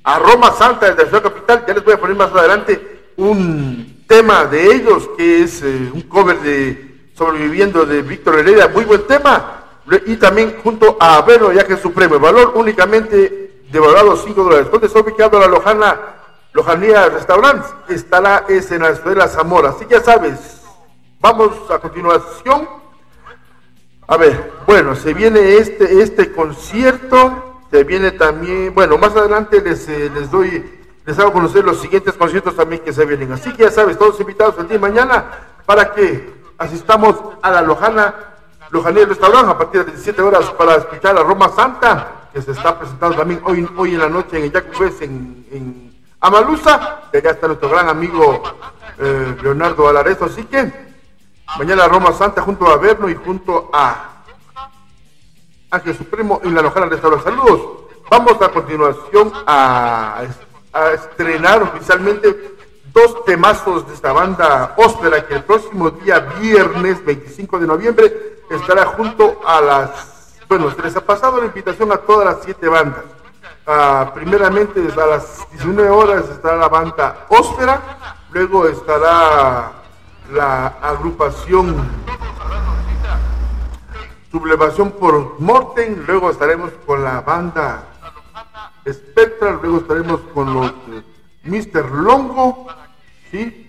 [0.04, 1.66] a Roma Santa desde la ciudad capital.
[1.68, 6.02] Ya les voy a poner más adelante un tema de ellos que es eh, un
[6.02, 9.64] cover de Sobreviviendo de Víctor Heredia, muy buen tema.
[10.06, 14.70] Y también junto a Vero Viaje Supremo, el valor únicamente de valorado 5 dólares.
[14.70, 15.98] ¿Dónde está ubicado la Lojana,
[16.52, 17.64] Lojanía Restaurant?
[17.88, 19.70] Estará es en la ciudad de la Zamora.
[19.70, 20.62] Así que ya sabes,
[21.22, 22.68] vamos a continuación.
[24.08, 29.88] A ver, bueno, se viene este, este concierto, se viene también, bueno, más adelante les,
[29.88, 30.64] eh, les doy,
[31.06, 33.32] les hago conocer los siguientes conciertos también que se vienen.
[33.32, 35.32] Así que ya sabes, todos invitados el día de mañana
[35.66, 38.14] para que asistamos a la Lojana,
[38.72, 42.52] Lojanía Restaurante a partir de las 17 horas para escuchar a Roma Santa, que se
[42.52, 47.20] está presentando también hoy, hoy en la noche en el Jacuzzi en, en Amalusa, que
[47.20, 48.44] allá está nuestro gran amigo
[48.98, 50.86] eh, Leonardo Alarezo, así que
[51.58, 54.24] Mañana Roma Santa junto a Verno y junto a
[55.72, 57.30] Ángel Supremo en la Lojana Restaurante.
[57.30, 57.62] Saludos.
[58.10, 60.24] Vamos a continuación a,
[60.74, 62.55] a estrenar oficialmente
[62.96, 68.86] dos temazos de esta banda Óspera que el próximo día viernes 25 de noviembre estará
[68.86, 73.04] junto a las, bueno, se les ha pasado la invitación a todas las siete bandas.
[73.68, 77.82] Ah, primeramente a las 19 horas estará la banda Óspera,
[78.32, 79.74] luego estará
[80.32, 81.76] la agrupación
[84.32, 87.84] Sublevación por Morten, luego estaremos con la banda
[88.88, 91.04] Spectral, luego estaremos con los eh,
[91.46, 91.90] Mr.
[91.92, 92.68] Longo,
[93.32, 93.66] ¿sí?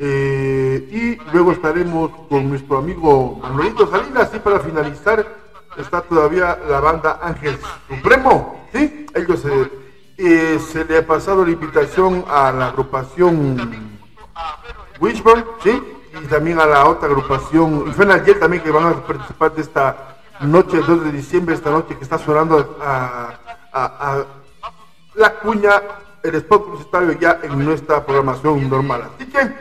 [0.00, 5.26] Eh, y luego estaremos con nuestro amigo Manuelito Salinas, y para finalizar
[5.76, 7.58] está todavía la banda Ángel
[7.88, 9.06] Supremo, ¿sí?
[9.14, 9.42] Ellos
[10.16, 13.98] eh, se le ha pasado la invitación a la agrupación
[15.00, 15.82] Wishburn, ¿sí?
[16.22, 19.62] Y también a la otra agrupación, y fue ayer también que van a participar de
[19.62, 24.24] esta noche, el 2 de diciembre, esta noche que está sonando a
[25.14, 25.82] la cuña,
[26.22, 29.10] el spot publicitario ya en nuestra programación normal.
[29.14, 29.54] Así que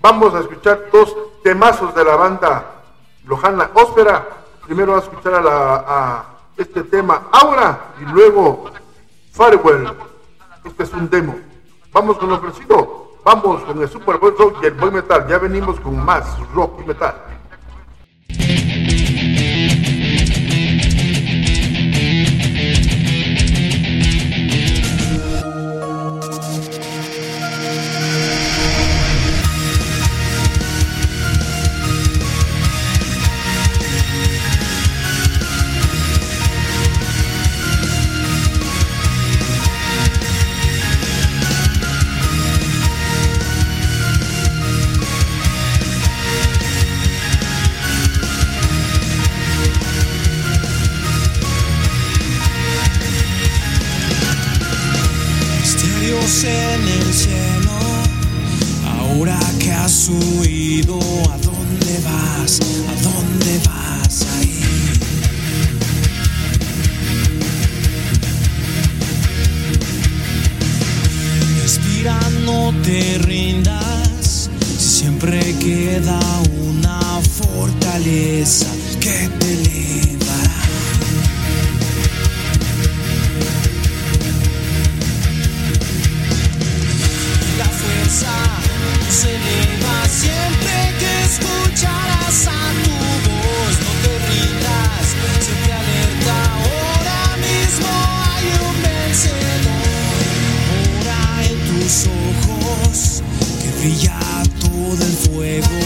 [0.00, 2.82] vamos a escuchar dos temazos de la banda
[3.24, 4.26] Lojana Óspera.
[4.66, 6.24] Primero a escuchar a, la,
[6.56, 8.70] este tema Aura y luego
[9.32, 9.92] Farewell.
[10.64, 11.36] Este es un demo.
[11.92, 13.04] Vamos con lo ofrecido.
[13.24, 15.26] Vamos con el Super Bowl y el Boy Metal.
[15.28, 16.24] Ya venimos con más
[16.54, 17.14] rock y metal.
[60.08, 60.98] Has
[61.32, 62.60] ¿a dónde vas?
[62.60, 65.00] ¿A dónde vas a ir?
[71.62, 76.20] Respira, no te rindas, siempre queda
[76.68, 78.66] una fortaleza
[79.00, 80.52] que te elevará.
[87.56, 88.32] La fuerza
[89.08, 89.83] se eleva
[91.36, 92.94] Escucharás a tu
[93.28, 95.06] voz, no te rindas,
[95.40, 97.88] siempre alerta, ahora mismo
[98.30, 100.16] hay un vencedor,
[100.70, 103.22] ahora en tus ojos
[103.60, 104.18] que brilla
[104.60, 105.83] todo el fuego.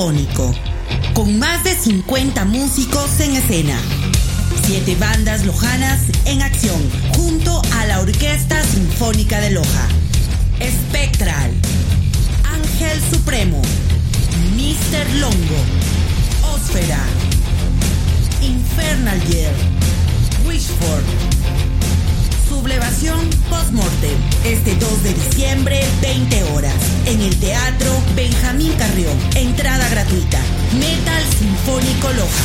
[0.00, 0.54] Sinfónico,
[1.12, 3.76] con más de 50 músicos en escena.
[4.64, 6.80] Siete bandas lojanas en acción,
[7.14, 9.88] junto a la Orquesta Sinfónica de Loja.
[10.58, 11.52] Spectral,
[12.44, 13.60] Ángel Supremo,
[14.56, 15.20] Mr.
[15.20, 17.00] Longo, Ósfera,
[18.40, 19.52] Infernal Year,
[20.46, 21.04] Wishford,
[22.48, 24.16] Sublevación Postmortem,
[24.46, 29.16] este 2 de diciembre, 20 horas, en el Teatro Benjamín Carrión.
[29.34, 30.40] Entrada gratuita.
[30.78, 32.44] Metal Sinfónico Loja.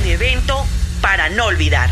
[0.00, 0.64] Un evento
[1.00, 1.90] para no olvidar.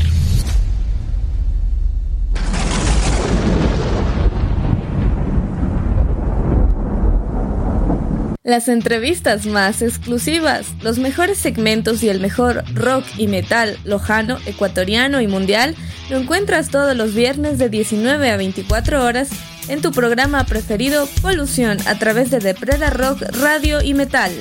[8.42, 15.20] Las entrevistas más exclusivas, los mejores segmentos y el mejor rock y metal lojano, ecuatoriano
[15.20, 15.76] y mundial
[16.08, 19.28] lo encuentras todos los viernes de 19 a 24 horas
[19.68, 24.32] en tu programa preferido Polución a través de Depreda Rock Radio y Metal.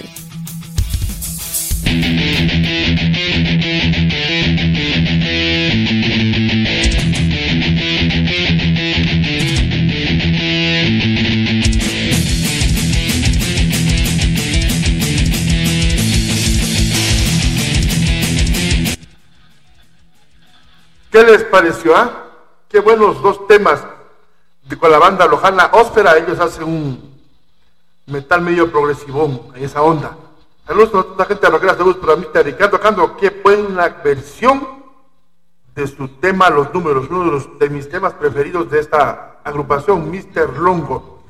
[21.12, 21.96] ¿Qué les pareció?
[21.96, 22.26] ah?
[22.70, 23.82] Qué buenos dos temas
[24.78, 26.18] con la banda lojana Óspera.
[26.18, 27.20] Ellos hacen un
[28.08, 30.16] metal medio progresivón en esa onda.
[30.68, 33.18] Saludos a toda la gente de Roqueras de Luz, pero a mí está Ricardo Cando.
[33.18, 34.68] Qué buena versión
[35.74, 40.12] de su tema Los Números, uno de, los, de mis temas preferidos de esta agrupación,
[40.12, 40.58] Mr.
[40.58, 41.24] Longo.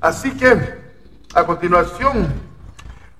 [0.00, 0.78] Así que,
[1.34, 2.32] a continuación,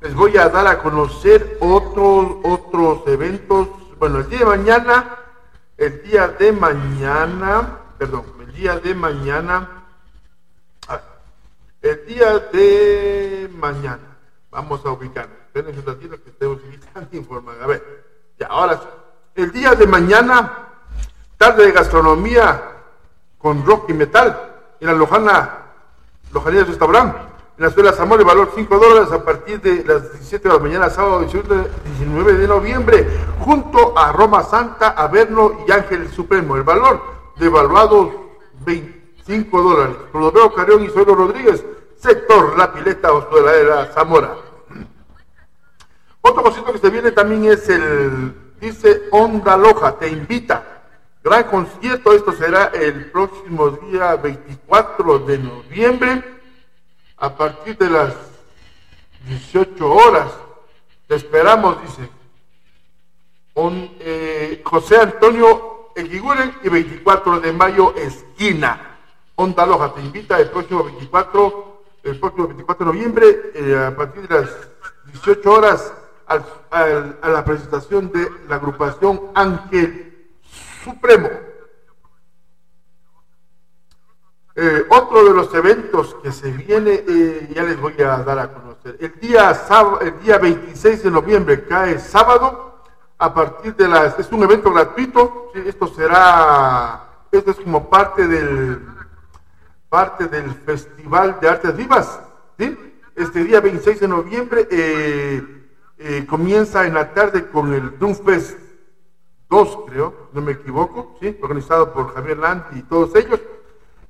[0.01, 3.69] les voy a dar a conocer otros, otros eventos.
[3.99, 5.19] Bueno, el día de mañana
[5.79, 8.25] el día de mañana, perdón,
[8.59, 9.69] día de mañana,
[10.89, 11.01] ah,
[11.81, 14.19] el día de mañana,
[14.51, 16.59] vamos a ubicar, espérenme un ratito que estemos
[17.13, 17.63] informando.
[17.63, 18.05] A ver,
[18.37, 18.81] ya, ahora.
[19.37, 20.71] El día de mañana,
[21.37, 22.61] tarde de gastronomía
[23.39, 24.37] con rock y metal,
[24.81, 25.59] en la Lojana,
[26.33, 27.17] Lojanía Restaurante,
[27.57, 30.91] en la Escuela Zamora, valor 5 dólares a partir de las 17 de la mañana,
[30.91, 33.07] sábado 19 de noviembre,
[33.39, 36.57] junto a Roma Santa, Averno y Ángel Supremo.
[36.57, 37.01] El valor
[37.37, 38.28] devaluado
[38.69, 39.97] 25 dólares.
[40.13, 41.65] Clodoveo Carrión y Suelo Rodríguez,
[41.97, 44.37] sector La Pileta, Hospedadera Zamora.
[46.21, 50.83] Otro cosito que se viene también es el, dice Onda Loja, te invita.
[51.25, 56.25] Gran concierto, esto será el próximo día 24 de noviembre
[57.17, 58.15] a partir de las
[59.27, 60.31] 18 horas.
[61.07, 62.09] Te esperamos, dice.
[64.01, 69.01] Eh, José Antonio Eguiguren y 24 de mayo, esquina.
[69.35, 74.29] Onda Loja te invita el próximo 24, el próximo 24 de noviembre, eh, a partir
[74.29, 74.51] de las
[75.07, 75.93] 18 horas,
[76.29, 80.29] a la presentación de la agrupación Ángel
[80.85, 81.31] Supremo.
[84.55, 88.53] Eh, otro de los eventos que se viene, eh, ya les voy a dar a
[88.53, 88.97] conocer.
[89.01, 89.53] El día,
[90.01, 92.68] el día 26 de noviembre cae sábado,
[93.19, 94.19] a partir de las...
[94.19, 97.05] Es un evento gratuito, esto será...
[97.31, 98.81] Esto es como parte del
[99.89, 102.21] parte del Festival de Artes Vivas.
[102.59, 102.77] ¿sí?
[103.17, 105.43] Este día 26 de noviembre eh,
[105.99, 108.59] eh, comienza en la tarde con el Doomfest
[109.49, 111.37] 2, creo, no me equivoco, ¿sí?
[111.41, 113.41] organizado por Javier Land y todos ellos.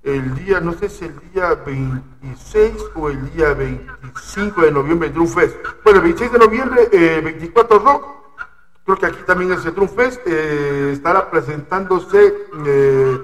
[0.02, 5.56] El día, no sé si el día 26 o el día 25 de noviembre, Doomfest.
[5.84, 8.17] Bueno, el 26 de noviembre, eh, 24 Rock,
[8.88, 12.34] Creo que aquí también el Centrum Fest eh, estará presentándose
[12.64, 13.18] eh,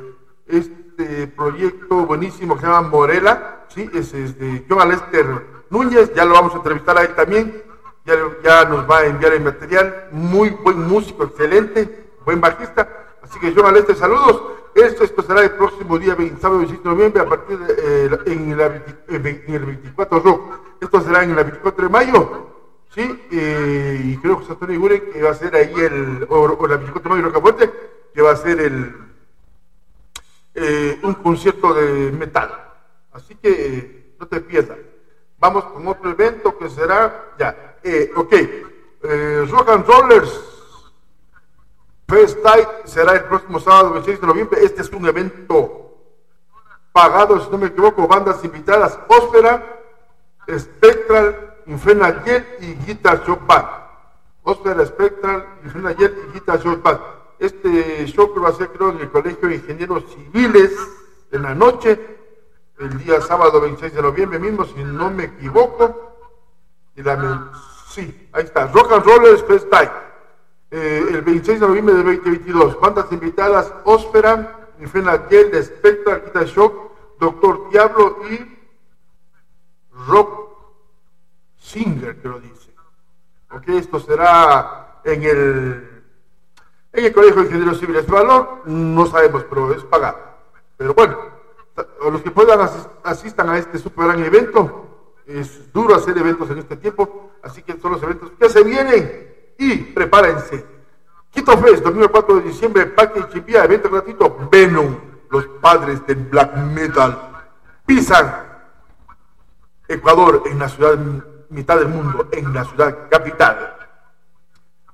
[0.47, 3.89] este proyecto buenísimo que se llama Morela, ¿sí?
[3.95, 5.25] es, es de John Alester
[5.71, 7.63] Núñez, ya lo vamos a entrevistar a él también,
[8.05, 8.15] ya,
[8.45, 12.87] ya nos va a enviar el material, muy buen músico, excelente, buen bajista,
[13.23, 14.43] así que John Alester, saludos.
[14.75, 19.55] Esto, será el próximo día 20, sábado 26 de noviembre a partir de, eh, en
[19.55, 20.43] el 24 Rock.
[20.79, 22.54] Esto será en el 24 de mayo,
[22.95, 23.27] ¿sí?
[23.31, 27.03] Eh, y creo que Antonio Iguren que va a ser ahí el, o, la 24
[27.03, 27.73] de mayo Rocafuerte,
[28.15, 28.95] que va a ser el,
[30.55, 32.51] eh, un concierto de metal.
[33.13, 34.79] Así que eh, no te pierdas.
[35.39, 37.77] Vamos con otro evento que será, ya,
[38.17, 38.35] ok,
[39.51, 40.41] Rock and Rollers
[42.09, 44.65] Fest Night será el próximo sábado 26 de noviembre.
[44.65, 45.99] Este es un evento
[46.93, 49.81] pagado, si no me equivoco, bandas invitadas, Óspera,
[50.49, 53.67] Spectral, Infernal Jet y Guitar Show Band.
[54.43, 57.01] Óspera, Spectral, Infernal Jet y Guitar Show Band.
[57.39, 60.73] Este show que va a ser creo en el Colegio de Ingenieros Civiles
[61.33, 61.99] en la noche,
[62.79, 66.17] el día sábado 26 de noviembre mismo, si no me equivoco.
[66.97, 67.51] Y la,
[67.89, 69.91] sí, ahí está, Rock and Rollers Night.
[70.71, 72.81] Eh, el 26 de noviembre de 2022.
[72.81, 78.59] Bandas invitadas, Óspera, Infernal Jet, Spectral, Guitar Shock, Doctor Diablo y
[80.07, 80.44] Rock
[81.65, 82.71] Singer, que lo dice.
[83.51, 85.91] Ok, esto será en el
[86.93, 88.07] en el Colegio de Ingenieros Civiles.
[88.07, 90.19] Valor no sabemos, pero es pagado.
[90.77, 91.17] Pero bueno,
[92.11, 95.13] los que puedan asist asistan a este super gran evento.
[95.27, 99.55] Es duro hacer eventos en este tiempo, así que son los eventos que se vienen
[99.59, 100.67] y prepárense.
[101.31, 104.97] Quito Fest, domingo 4 de diciembre, Parque Chipía, evento gratuito, Venom,
[105.31, 107.47] los padres del black metal,
[107.87, 108.45] pisan
[109.89, 110.99] Ecuador en la ciudad
[111.55, 113.77] mitad del mundo, en la ciudad capital.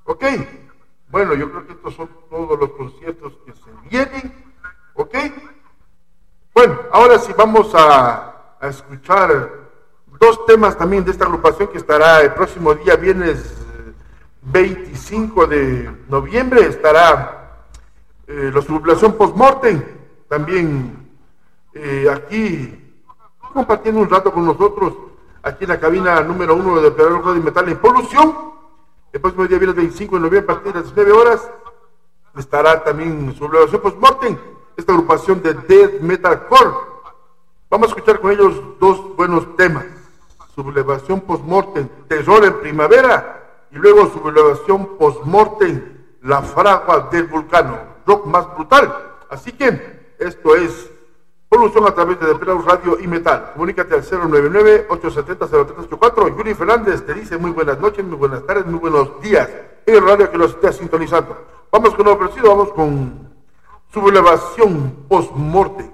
[0.05, 0.23] ¿Ok?
[1.09, 4.33] Bueno, yo creo que estos son todos los conciertos que se vienen.
[4.93, 5.15] ¿Ok?
[6.53, 8.27] Bueno, ahora sí vamos a,
[8.61, 9.49] escuchar
[10.19, 13.57] dos temas también de esta agrupación que estará el próximo día, viernes
[14.43, 17.65] 25 de noviembre, estará
[18.27, 19.81] eh, la sublación post-mortem,
[20.29, 21.09] también
[21.73, 22.93] eh, aquí
[23.51, 24.93] compartiendo un rato con nosotros,
[25.43, 28.51] aquí en la cabina número uno de Operador de Metal en Polución.
[29.11, 31.49] El próximo día, viernes 25 de noviembre, a partir de las 19 horas,
[32.37, 34.37] estará también sublevación post-mortem,
[34.77, 36.71] esta agrupación de Death Metal Core.
[37.69, 39.85] Vamos a escuchar con ellos dos buenos temas.
[40.55, 45.81] Sublevación post-mortem, Terror en Primavera, y luego sublevación post-mortem,
[46.21, 48.93] La Fragua del Vulcano, rock más brutal.
[49.29, 50.90] Así que esto es
[51.51, 53.51] Polución a través de Depredador Radio y Metal.
[53.51, 56.37] Comunícate al 099-870-0384.
[56.37, 59.49] Yuri Fernández te dice muy buenas noches, muy buenas tardes, muy buenos días.
[59.85, 61.45] En el radio que lo esté sintonizando.
[61.69, 63.33] Vamos con lo ofrecido, vamos con
[63.91, 65.91] sublevación post-mortem.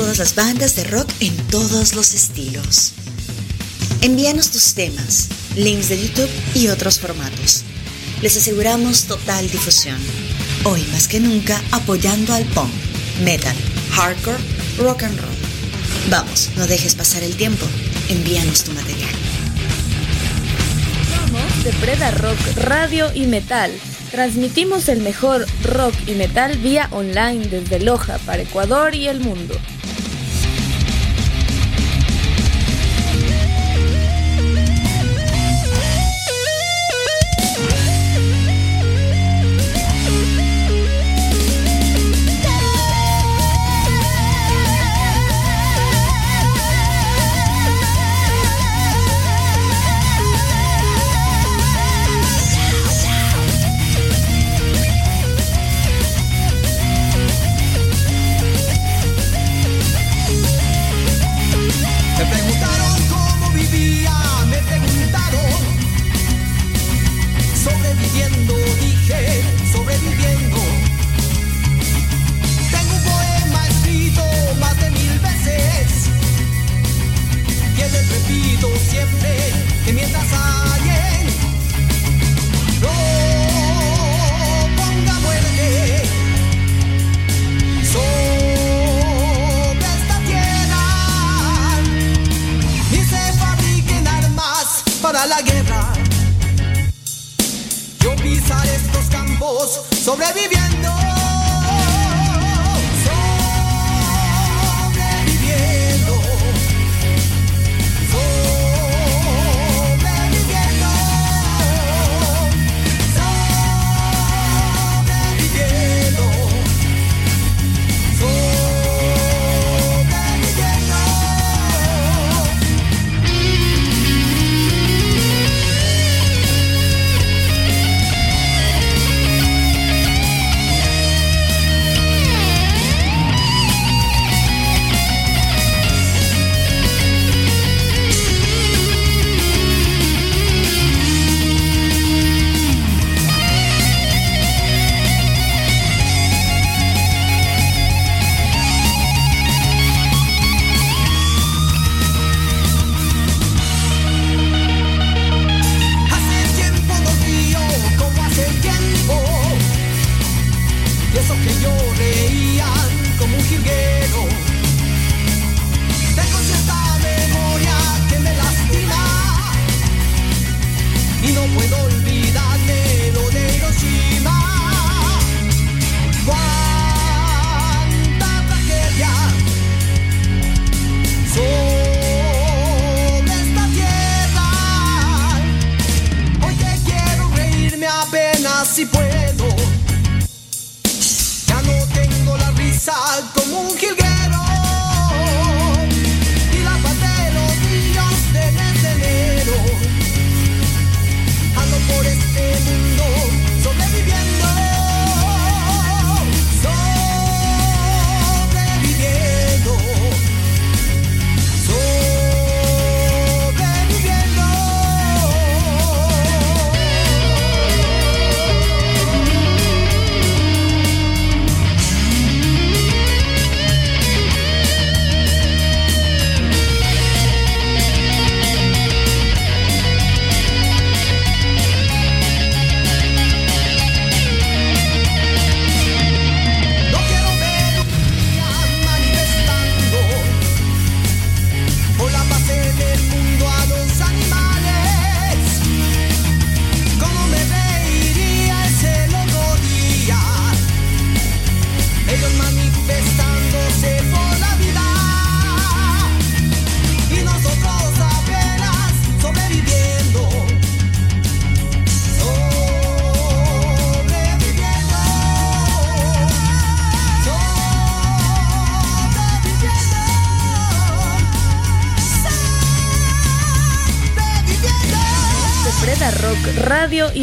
[0.00, 2.92] Todas las bandas de rock en todos los estilos.
[4.00, 7.64] Envíanos tus temas, links de YouTube y otros formatos.
[8.22, 9.98] Les aseguramos total difusión.
[10.64, 12.72] Hoy más que nunca apoyando al punk,
[13.22, 13.54] metal,
[13.90, 14.38] hardcore,
[14.78, 15.36] rock and roll.
[16.08, 17.66] Vamos, no dejes pasar el tiempo.
[18.08, 19.14] Envíanos tu material.
[21.14, 23.70] Somos de Preda Rock Radio y Metal.
[24.10, 29.54] Transmitimos el mejor rock y metal vía online desde Loja para Ecuador y el mundo.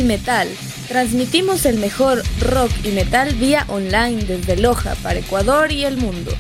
[0.08, 0.48] Metal.
[0.88, 6.32] Transmitimos el mejor rock y metal vía online desde Loja para Ecuador y el mundo.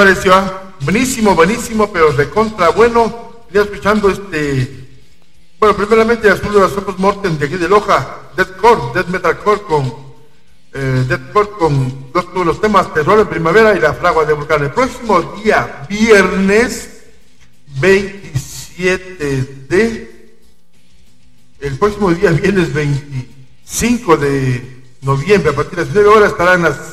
[0.00, 0.32] Pareció?
[0.80, 3.44] Buenísimo, buenísimo, pero de contra bueno.
[3.50, 4.88] Venía escuchando este.
[5.58, 10.10] Bueno, primeramente Azul de los Ojos Morten de aquí de Loja, Deathcore, Death Metalcore con.
[10.72, 14.62] Eh, Deathcore con dos de los temas Terror en Primavera y La Fragua de Volcán.
[14.62, 17.02] El próximo día, viernes
[17.78, 20.38] 27 de.
[21.60, 26.89] El próximo día, viernes 25 de noviembre, a partir de las 9 horas estarán las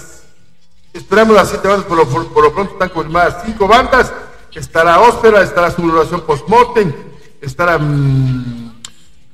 [0.97, 4.11] Esperamos las siete bandas, por lo, por- lo pronto están confirmadas cinco bandas.
[4.53, 6.91] Estará Óspera, estará su oración postmortem,
[7.39, 8.81] estará mm,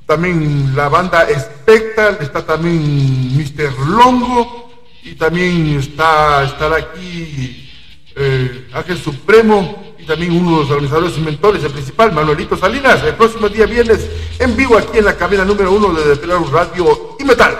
[0.06, 3.88] también la banda Spectral, está también Mr.
[3.88, 4.70] Longo
[5.02, 7.72] y también está, estará aquí
[8.14, 13.02] eh, Ángel Supremo y también uno de los organizadores y mentores, el principal, Manuelito Salinas,
[13.02, 14.06] el próximo día viernes
[14.38, 17.56] en vivo aquí en la cabina número uno de Depelar Radio y Metal.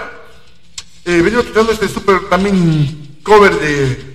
[1.06, 4.14] Eh, venimos escuchando este super también cover de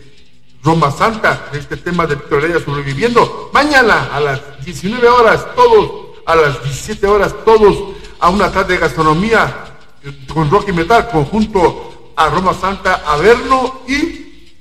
[0.63, 3.49] Roma Santa, este tema de Víctor Heredia sobreviviendo.
[3.53, 8.79] Mañana a las 19 horas, todos, a las 17 horas, todos, a una tarde de
[8.79, 9.65] gastronomía
[10.03, 14.53] eh, con rock y metal, conjunto a Roma Santa, Averno y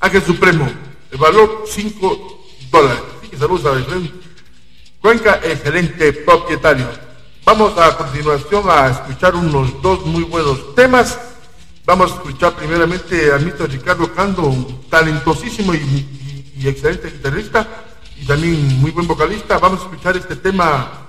[0.00, 0.68] Ángel Supremo.
[1.10, 3.02] El valor 5 dólares.
[3.22, 4.20] Así saludos a Efraín
[5.00, 6.86] Cuenca, el gerente propietario.
[7.44, 11.18] Vamos a continuación a escuchar unos dos muy buenos temas.
[11.88, 13.66] Vamos a escuchar primeramente a Mr.
[13.70, 16.06] Ricardo Cando, un talentosísimo y,
[16.62, 17.66] excelente guitarrista
[18.20, 19.56] y también muy buen vocalista.
[19.56, 21.08] Vamos a escuchar este tema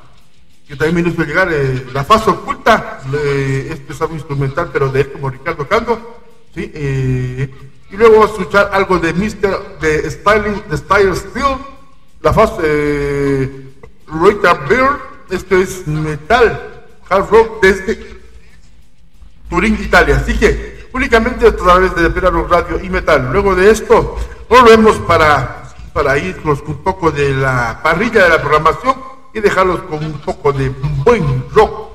[0.66, 5.02] que también me hizo llegar, eh, La Faz Oculta, este es algo instrumental, pero de
[5.02, 6.22] él como Ricardo Cando.
[6.56, 6.72] ¿sí?
[6.74, 7.54] Eh,
[7.92, 9.80] y luego vamos a escuchar algo de Mr.
[9.82, 11.58] de Styling, de Style Steel,
[12.22, 13.74] La Faz eh,
[14.08, 14.66] Rita
[15.30, 18.20] esto es metal, hard rock desde
[19.50, 20.18] Turín, Italia.
[20.18, 23.30] Así que únicamente a través de Peraro Radio y Metal.
[23.32, 24.18] Luego de esto,
[24.50, 28.96] volvemos para, para irnos un poco de la parrilla de la programación
[29.34, 31.90] y dejarlos con un poco de buen rock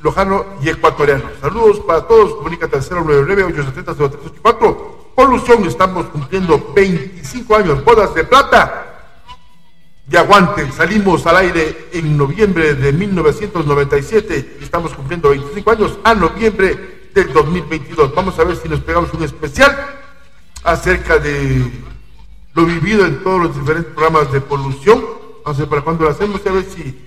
[0.00, 1.24] lojano y ecuatoriano.
[1.40, 2.34] Saludos para todos.
[2.36, 4.76] Comunícate al 099-870-0384.
[5.14, 7.84] Polución, estamos cumpliendo 25 años.
[7.84, 8.84] Bodas de plata
[10.06, 10.70] de aguante.
[10.72, 17.32] Salimos al aire en noviembre de 1997 y estamos cumpliendo 25 años a noviembre del
[17.32, 18.14] 2022.
[18.14, 19.76] Vamos a ver si nos pegamos un especial
[20.64, 21.70] acerca de
[22.54, 25.04] lo vivido en todos los diferentes programas de polución.
[25.44, 26.98] A ver para cuándo lo hacemos a ver si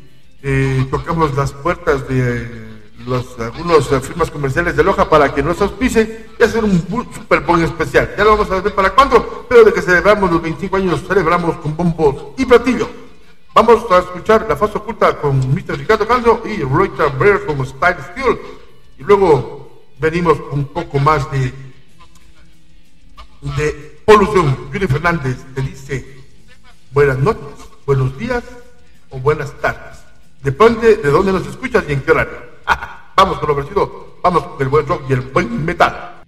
[0.42, 2.72] eh, tocamos las puertas de eh,
[3.06, 6.82] los, algunos firmas comerciales de Loja para que nos auspicen y hacer un
[7.14, 8.14] super buen especial.
[8.18, 11.58] Ya lo vamos a ver para cuándo, pero de que celebramos los 25 años, celebramos
[11.58, 12.90] con bombos y platillo.
[13.54, 15.78] Vamos a escuchar La Faz Oculta con Mr.
[15.78, 18.40] Ricardo Cando y Reuter Bear con Style Steel.
[18.98, 19.61] Y luego
[20.02, 21.54] venimos un poco más de,
[23.56, 24.72] de polución.
[24.74, 26.18] Yuri Fernández te dice
[26.92, 28.44] buenas noches, buenos días
[29.12, 30.00] o buenas tardes.
[30.42, 32.40] Depende de dónde nos escuchas y en qué horario.
[33.16, 36.24] vamos con lo ofrecido, vamos con el buen rock y el buen metal.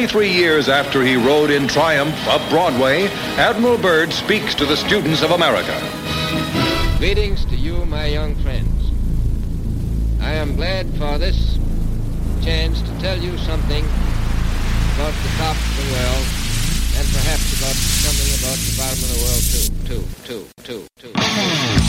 [0.00, 5.20] 23 years after he rode in triumph up Broadway, Admiral Byrd speaks to the students
[5.20, 5.78] of America.
[6.96, 8.92] Greetings to you, my young friends.
[10.22, 11.58] I am glad for this
[12.42, 13.84] chance to tell you something
[14.96, 16.26] about the top of the world
[16.96, 19.44] and perhaps about something about the bottom of the world
[19.84, 21.79] too, too, too, too, too.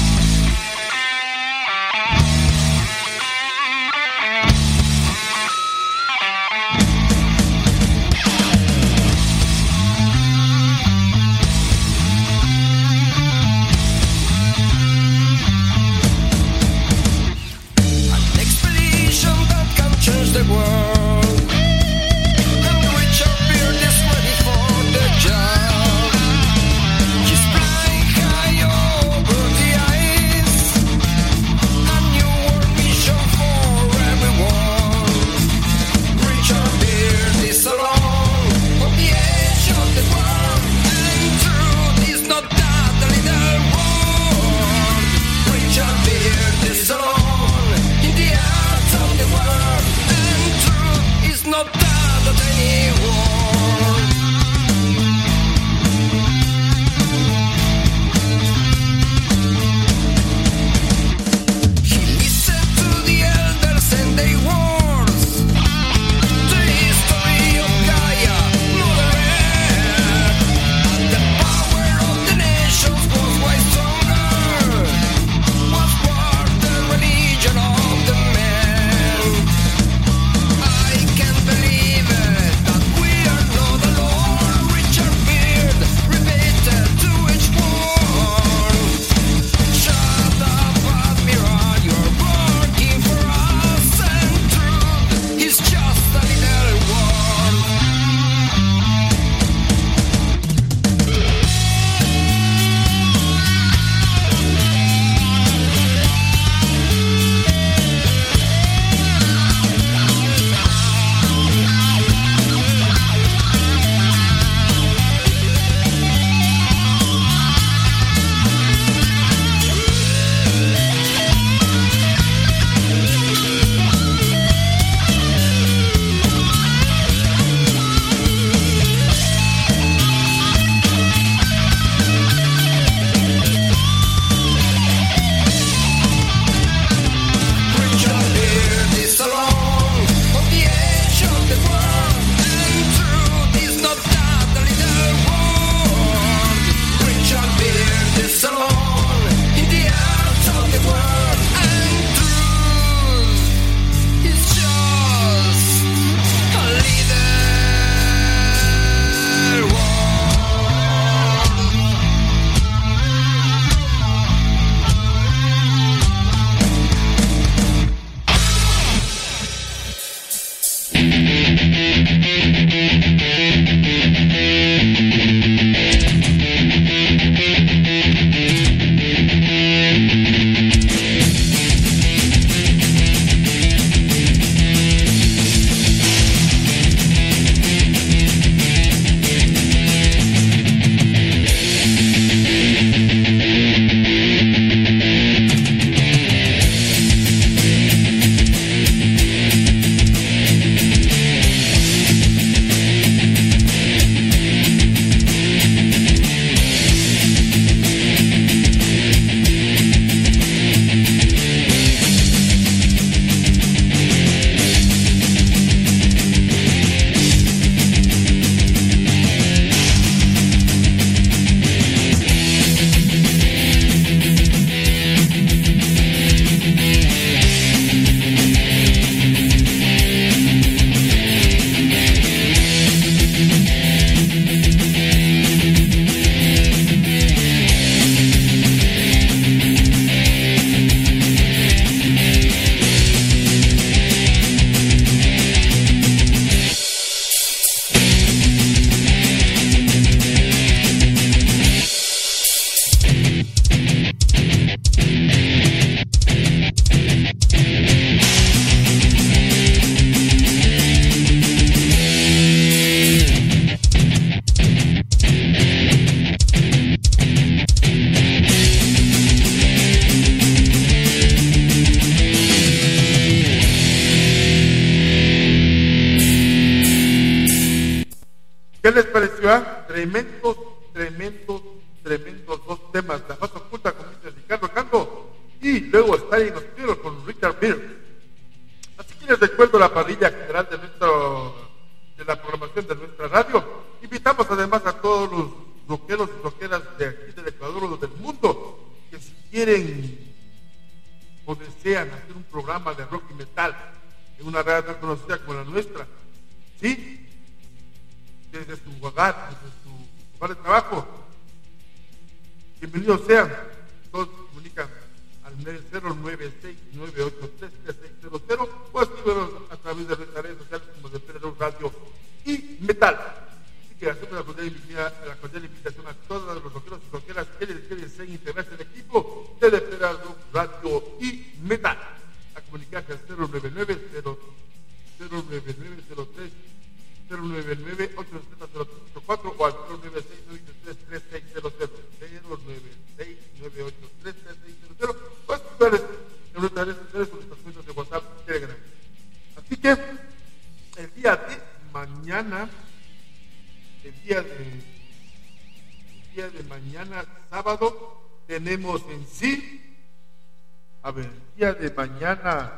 [362.22, 362.72] Mañana,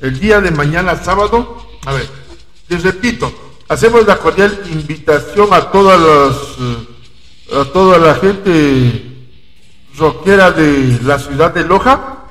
[0.00, 2.08] el día de mañana, sábado, a ver,
[2.68, 3.30] les repito,
[3.68, 9.28] hacemos la cordial invitación a todas las, eh, a toda la gente
[9.98, 12.24] rockera de la ciudad de Loja,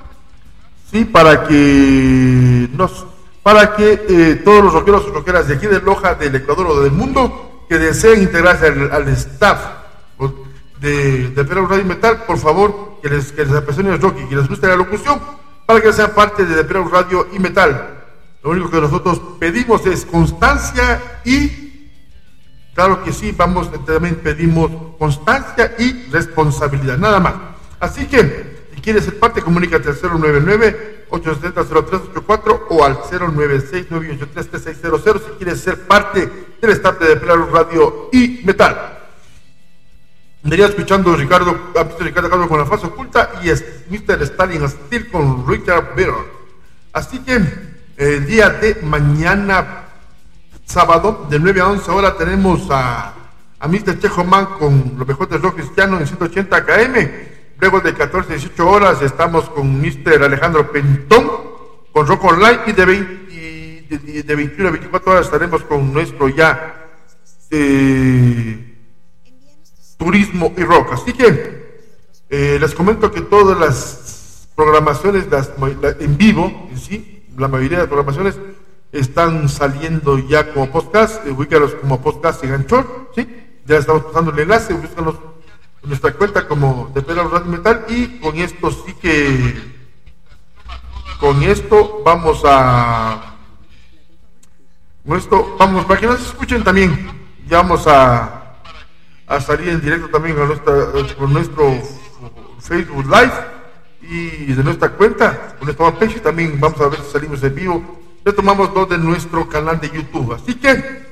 [0.91, 3.05] sí, para que nos,
[3.43, 6.81] para que eh, todos los rockeros y rockeras de aquí de Loja, del Ecuador o
[6.81, 9.59] del mundo, que deseen integrarse al, staff
[10.81, 14.37] de, de Radio Metal, por favor, que les, que les apasione el rock y que
[14.37, 15.21] les guste la locución,
[15.65, 18.03] para que sean parte de Perú Radio y Metal.
[18.43, 21.89] Lo único que nosotros pedimos es constancia y,
[22.73, 24.69] claro que sí, vamos, también pedimos
[24.99, 27.35] constancia y responsabilidad, nada más.
[27.79, 35.87] Así que, si quieres ser parte, comunícate al 099-870-0384 o al 096-983-3600 si quieres ser
[35.87, 36.29] parte
[36.61, 38.92] del staff de Perú Radio y Metal.
[40.43, 42.03] Andaría escuchando Ricardo, a Mr.
[42.03, 43.47] Ricardo Carlos con la fase oculta y
[43.93, 44.21] Mr.
[44.23, 46.11] Stalin Steel con Richard Beer.
[46.91, 47.39] Así que
[47.97, 49.85] el día de mañana,
[50.65, 53.13] sábado, de 9 a 11 horas, tenemos a,
[53.59, 53.99] a Mr.
[53.99, 57.09] Chejo Man con lo mejor del rock cristiano en 180 km.
[57.59, 60.23] Luego de 14 a 18 horas estamos con Mr.
[60.23, 61.31] Alejandro Pentón
[61.93, 65.93] con Rock Online y de, 20 y de- de 21 a 24 horas estaremos con
[65.93, 66.89] nuestro ya
[67.51, 68.72] eh,
[70.03, 70.93] turismo y rock.
[70.93, 71.81] Así que
[72.29, 75.51] eh, les comento que todas las programaciones las,
[75.81, 78.35] la- en vivo, en sí, la mayoría de las programaciones
[78.91, 83.27] están saliendo ya como podcast, eh, ubícalos como podcast en Anchor, ¿sí?
[83.65, 85.15] Ya estamos pasando el enlace, búscalos
[85.83, 89.73] en nuestra cuenta como de Pedro Radio Metal y con esto sí que
[91.19, 93.35] con esto vamos a
[95.07, 97.09] con esto vamos para que nos escuchen también
[97.47, 98.42] ya vamos a
[99.35, 100.73] a salir en directo también a nuestra,
[101.17, 101.73] por nuestro
[102.59, 103.33] Facebook Live
[104.01, 107.99] y de nuestra cuenta, con nuestra fanpage también vamos a ver si salimos en vivo.
[108.25, 110.33] Retomamos dos de nuestro canal de YouTube.
[110.33, 111.03] Así que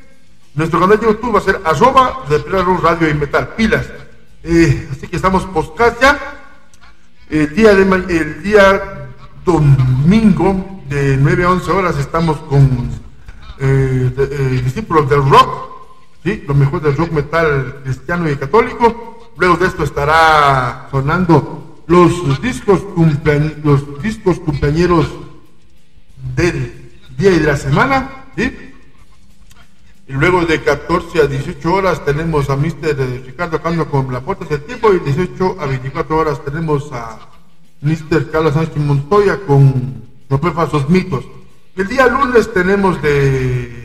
[0.53, 3.85] nuestro canal de YouTube va a ser arroba de Pleno Radio y Metal, pilas.
[4.43, 6.19] Eh, así que estamos podcast ya.
[7.29, 9.09] El día, de, el día
[9.45, 12.91] domingo de 9 a 11 horas estamos con
[13.59, 15.70] eh, eh, discípulos del rock,
[16.23, 16.43] ¿sí?
[16.47, 19.31] lo mejor del rock metal cristiano y católico.
[19.37, 22.83] Luego de esto estará sonando los discos,
[23.63, 23.83] los
[26.35, 28.25] del día y de la semana.
[28.35, 28.71] ¿sí?
[30.07, 33.23] Y luego de 14 a 18 horas tenemos a Mr.
[33.25, 37.17] Ricardo Cando con La Puerta del Tiempo y 18 a 24 horas tenemos a
[37.81, 38.29] Mr.
[38.29, 41.25] Carlos Sánchez Montoya con Romper Falsos Mitos.
[41.77, 43.80] El día lunes tenemos de,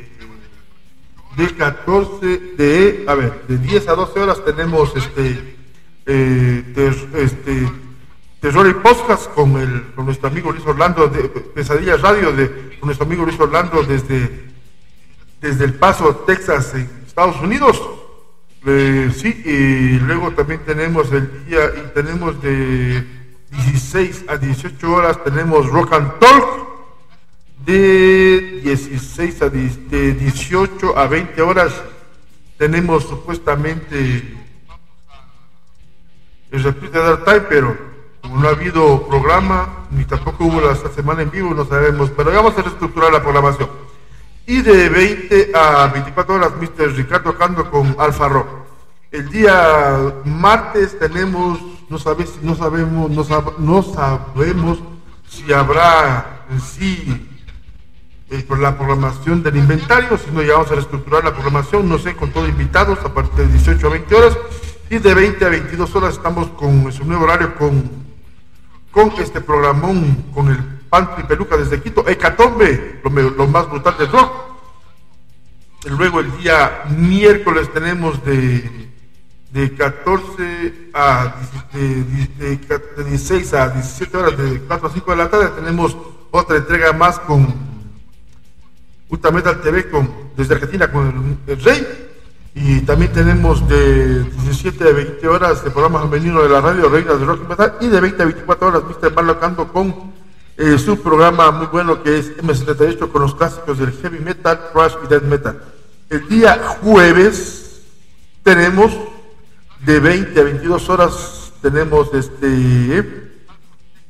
[1.37, 2.27] de 14,
[2.57, 5.57] de, a ver, de 10 a 12 horas tenemos este,
[6.07, 7.71] eh, ter- este
[8.41, 12.87] Terror y Podcast con, el, con nuestro amigo Luis Orlando de Pesadillas Radio, de, con
[12.89, 14.47] nuestro amigo Luis Orlando desde
[15.41, 17.81] desde El Paso, Texas, en Estados Unidos.
[18.65, 23.05] Eh, sí, y luego también tenemos el día, y tenemos de
[23.51, 26.67] 16 a 18 horas, tenemos Rock and Talk.
[27.67, 31.73] De 16 a 10 de 18 a 20 horas,
[32.57, 34.23] tenemos supuestamente
[36.53, 37.77] el repite de Dark Time, pero
[38.23, 42.31] como no ha habido programa, ni tampoco hubo esta semana en vivo, no sabemos, pero
[42.33, 43.69] vamos a reestructurar la programación.
[44.47, 46.93] Y de 20 a 24 horas, Mr.
[46.95, 48.47] Ricardo Cando con Alfa Rock.
[49.11, 54.79] El día martes tenemos, no, sabe, no sabemos, no, sab- no sabemos
[55.29, 57.29] si habrá en sí
[58.59, 62.31] la programación del inventario, si no ya vamos a reestructurar la programación, no sé, con
[62.33, 64.39] todos invitados a partir de 18 a 20 horas
[64.91, 67.89] y de 20 a 22 horas estamos con su nuevo horario con,
[68.91, 70.59] con este programón, con el
[70.89, 74.33] Pantry Peluca desde Quito, Hecatombe, lo, lo más brutal del rock.
[75.89, 78.91] Luego el día miércoles tenemos de,
[79.53, 81.35] de 14 a
[81.73, 85.49] 17 de, de, de 16 a 17 horas, de 4 a 5 de la tarde,
[85.61, 85.97] tenemos
[86.33, 87.76] otra entrega más con
[89.09, 91.87] Ultra Metal TV con, desde Argentina con el, el Rey.
[92.55, 97.21] Y también tenemos de 17 a 20 horas de programa femenino de la radio Reinas
[97.21, 97.75] de Rock y Metal.
[97.81, 99.15] Y de 20 a 24 horas Mr.
[99.15, 100.13] Marlo Cando con
[100.57, 104.95] eh, su programa muy bueno que es M78 con los clásicos del heavy metal, thrash
[105.05, 105.61] y death metal.
[106.09, 107.83] El día jueves
[108.43, 108.97] tenemos
[109.85, 112.99] de 20 a 22 horas tenemos este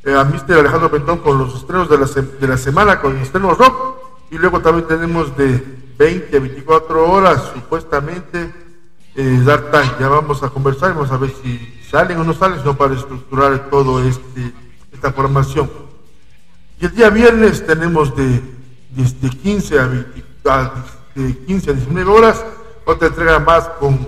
[0.05, 0.61] eh, a Mr.
[0.61, 4.61] Alejandro Pentón con los estrenos de la, de la semana con estrenos rock y luego
[4.61, 5.63] también tenemos de
[5.99, 8.53] 20 a 24 horas supuestamente
[9.15, 9.93] eh, Dark Time.
[10.01, 13.71] Ya vamos a conversar, vamos a ver si salen o no salen, sino para estructurar
[13.71, 14.53] todo este
[14.93, 15.71] esta programación.
[16.81, 18.43] Y el día viernes tenemos de,
[18.91, 20.85] desde 15 a, 20 a-
[21.15, 22.45] de 15 a 19 horas
[22.85, 23.99] otra entrega más con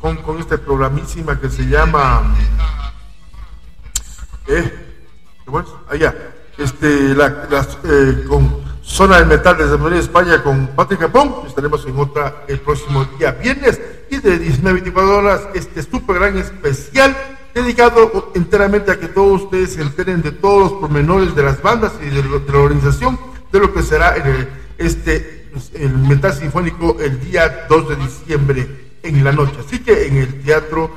[0.00, 2.34] con, con esta programísima que se llama
[4.48, 4.72] eh,
[5.44, 5.66] ¿cómo es?
[5.88, 6.14] allá
[6.58, 11.34] este la, las, eh, con Zona del Metal desde Madrid España con Patrick Capón.
[11.46, 13.80] Estaremos en otra el próximo día viernes.
[14.10, 17.16] Y de 19 a 24 horas este super gran especial
[17.54, 21.92] dedicado enteramente a que todos ustedes se enteren de todos los pormenores de las bandas
[22.02, 23.18] y de, la organización
[23.50, 24.48] de lo que será el,
[24.78, 28.68] este el metal sinfónico el día 2 de diciembre
[29.02, 29.56] en la noche.
[29.66, 30.90] Así que en el teatro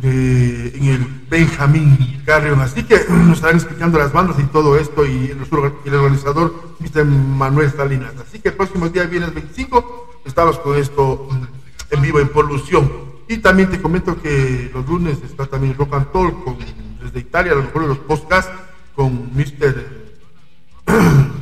[0.00, 2.60] de, en el Benjamín Carrion.
[2.60, 5.38] Así que nos estarán explicando las bandas y todo esto y el,
[5.84, 7.04] y el organizador, Mr.
[7.04, 8.12] Manuel Salinas.
[8.20, 12.90] Así que el próximo día, viernes 25, estamos con esto mm, en vivo en Polución.
[13.28, 16.58] Y también te comento que los lunes está también Rock and Talk con,
[17.02, 18.52] desde Italia, a lo mejor los podcasts
[18.94, 20.04] con Mr.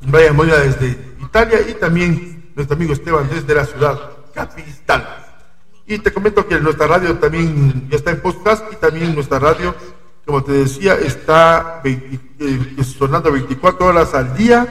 [0.00, 3.98] Brian Moya desde Italia y también nuestro amigo Esteban desde la ciudad
[4.34, 5.27] capital.
[5.90, 9.74] Y te comento que nuestra radio también está en podcast y también nuestra radio,
[10.26, 14.68] como te decía, está 20 eh, sonando 24 horas al día,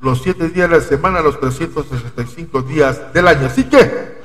[0.00, 3.46] los 7 días de la semana, los 365 días del año.
[3.46, 4.22] Así que,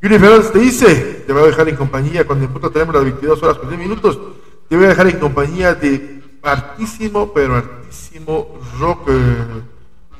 [0.00, 3.02] Yuri Fernández te dice, te voy a dejar en compañía, cuando en punto tenemos las
[3.02, 4.20] 22 horas con 10 minutos,
[4.68, 9.62] te voy a dejar en compañía de artísimo, pero artísimo rock, eh,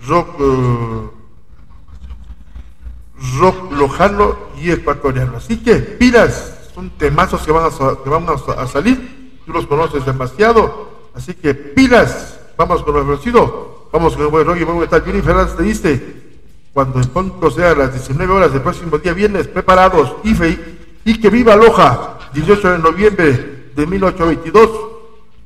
[0.08, 1.19] rock, eh,
[3.38, 5.36] rock lojano y ecuatoriano.
[5.36, 7.70] Así que pilas, son temazos que van a,
[8.02, 12.94] que van a, sa- a salir, tú los conoces demasiado, así que pilas, vamos con
[12.94, 15.04] lo ofrecido, vamos con el buen rock y vamos a estar.
[15.04, 16.20] Juni Fernández te dice,
[16.72, 20.58] cuando en punto sea las 19 horas del próximo día viernes, preparados y, fe-
[21.04, 24.70] y que viva Loja, 18 de noviembre de 1822.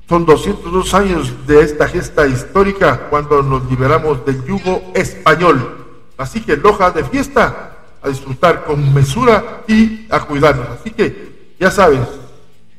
[0.07, 5.84] Son 202 años de esta gesta histórica cuando nos liberamos del yugo español.
[6.17, 7.73] Así que Loja de fiesta,
[8.03, 10.69] a disfrutar con mesura y a cuidarnos.
[10.81, 12.01] Así que ya sabes,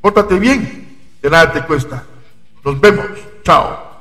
[0.01, 2.03] pórtate bien, que nada te cuesta.
[2.63, 3.05] Nos vemos.
[3.43, 3.94] Chao.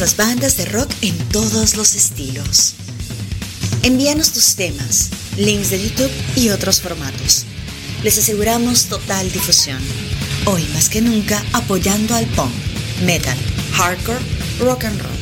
[0.00, 2.72] Las bandas de rock en todos los estilos.
[3.82, 7.44] Envíanos tus temas, links de YouTube y otros formatos.
[8.02, 9.78] Les aseguramos total difusión.
[10.46, 12.50] Hoy más que nunca apoyando al punk,
[13.04, 13.36] metal,
[13.74, 14.20] hardcore,
[14.60, 15.12] rock and roll.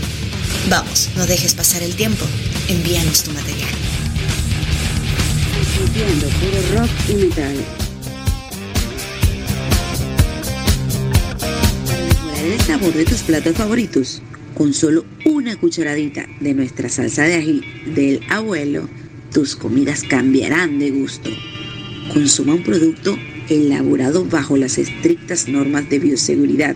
[0.70, 2.24] Vamos, no dejes pasar el tiempo.
[2.68, 3.70] Envíanos tu material.
[6.40, 7.64] Puro rock y metal.
[12.40, 14.22] El sabor de tus platos favoritos,
[14.58, 17.62] con solo una cucharadita de nuestra salsa de ají
[17.94, 18.88] del abuelo,
[19.32, 21.30] tus comidas cambiarán de gusto.
[22.12, 23.16] Consuma un producto
[23.48, 26.74] elaborado bajo las estrictas normas de bioseguridad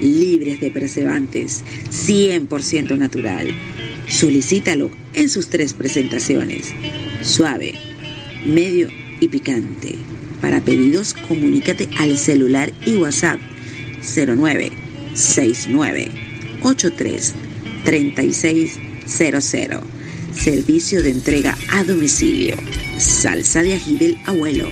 [0.00, 3.48] libres de preservantes, 100% natural.
[4.08, 6.72] Solicítalo en sus tres presentaciones,
[7.20, 7.74] suave,
[8.46, 8.88] medio
[9.20, 9.96] y picante.
[10.40, 13.38] Para pedidos, comunícate al celular y WhatsApp
[14.16, 16.21] 0969
[16.62, 17.34] 83
[17.84, 19.80] 3600.
[20.34, 22.56] Servicio de entrega a domicilio.
[22.98, 24.68] Salsa de ají del abuelo.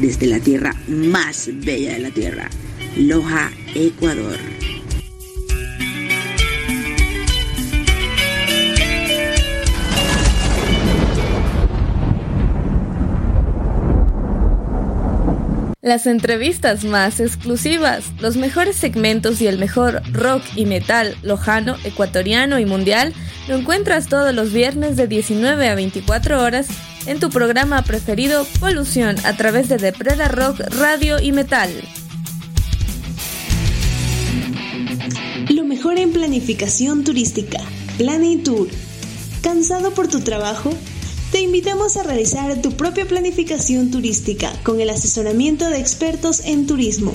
[0.00, 2.50] Desde la tierra más bella de la tierra.
[2.96, 4.36] Loja, Ecuador.
[15.90, 22.60] Las entrevistas más exclusivas, los mejores segmentos y el mejor rock y metal lojano, ecuatoriano
[22.60, 23.12] y mundial
[23.48, 26.68] lo encuentras todos los viernes de 19 a 24 horas
[27.06, 31.70] en tu programa preferido Polución a través de Depreda Rock, Radio y Metal.
[35.48, 37.58] Lo mejor en planificación turística,
[38.44, 38.68] Tour.
[39.42, 40.72] ¿Cansado por tu trabajo?
[41.40, 47.12] Te invitamos a realizar tu propia planificación turística con el asesoramiento de expertos en turismo.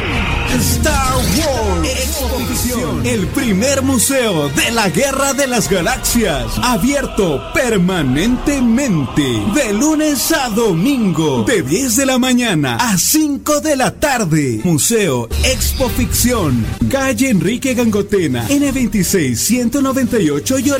[0.55, 3.07] Star Wars Exposición.
[3.07, 6.47] El primer museo de la Guerra de las Galaxias.
[6.63, 9.23] Abierto permanentemente.
[9.55, 11.45] De lunes a domingo.
[11.45, 14.61] De 10 de la mañana a 5 de la tarde.
[14.65, 16.65] Museo Expo Ficción.
[16.91, 18.49] Calle Enrique Gangotena.
[18.49, 20.73] N26 198 y.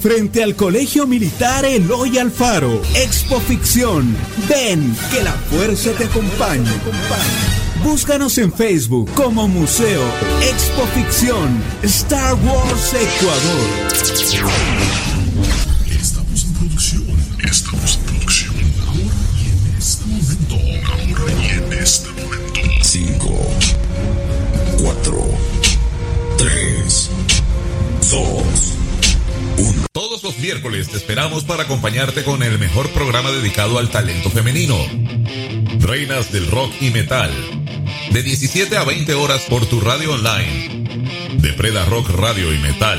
[0.00, 2.82] Frente al Colegio Militar Eloy Alfaro.
[2.94, 4.14] Expo Ficción.
[4.48, 6.70] Ven, que la fuerza te acompañe.
[7.84, 10.02] Búscanos en Facebook como Museo
[10.40, 13.68] Expo Ficción Star Wars Ecuador.
[15.90, 17.04] Estamos en producción,
[17.44, 18.54] estamos en producción.
[18.86, 19.02] Ahora
[19.38, 20.54] y en este momento,
[20.92, 22.60] ahora y en este momento.
[22.82, 23.40] 5,
[24.82, 25.24] 4,
[26.38, 27.10] 3,
[28.10, 28.51] 2, 1.
[29.92, 34.74] Todos los miércoles te esperamos para acompañarte con el mejor programa dedicado al talento femenino.
[35.80, 37.30] Reinas del rock y metal.
[38.10, 40.86] De 17 a 20 horas por tu radio online.
[41.36, 42.98] De Preda Rock Radio y Metal.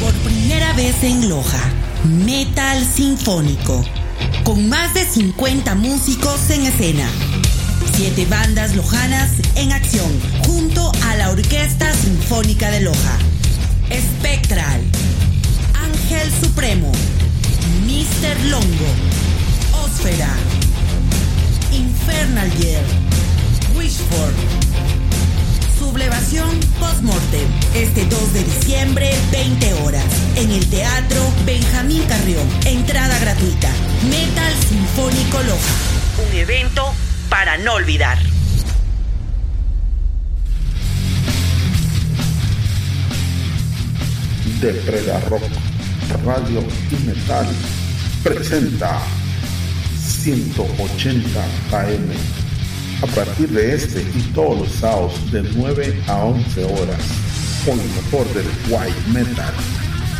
[0.00, 1.70] Por primera vez en Loja,
[2.24, 3.84] Metal Sinfónico.
[4.42, 7.10] Con más de 50 músicos en escena.
[8.02, 10.10] Siete bandas lojanas en acción,
[10.44, 13.16] junto a la Orquesta Sinfónica de Loja.
[13.92, 14.80] Spectral.
[15.72, 16.90] Ángel Supremo.
[17.86, 18.40] Mr.
[18.50, 19.84] Longo.
[19.84, 20.34] Ósfera.
[21.70, 22.82] Infernal Year.
[23.76, 24.34] Wishford.
[25.78, 27.48] Sublevación Postmortem.
[27.76, 30.04] Este 2 de diciembre, 20 horas.
[30.34, 32.48] En el Teatro Benjamín Carrión.
[32.64, 33.70] Entrada gratuita.
[34.10, 35.74] Metal Sinfónico Loja.
[36.28, 36.92] Un evento
[37.32, 38.18] para no olvidar.
[44.60, 45.42] de Preda Rock,
[46.26, 47.46] Radio y Metal
[48.22, 49.00] presenta
[49.98, 51.42] 180
[51.72, 52.10] AM.
[53.02, 57.02] A partir de este y todos los sábados de 9 a 11 horas,
[57.64, 59.54] con lo mejor del white metal,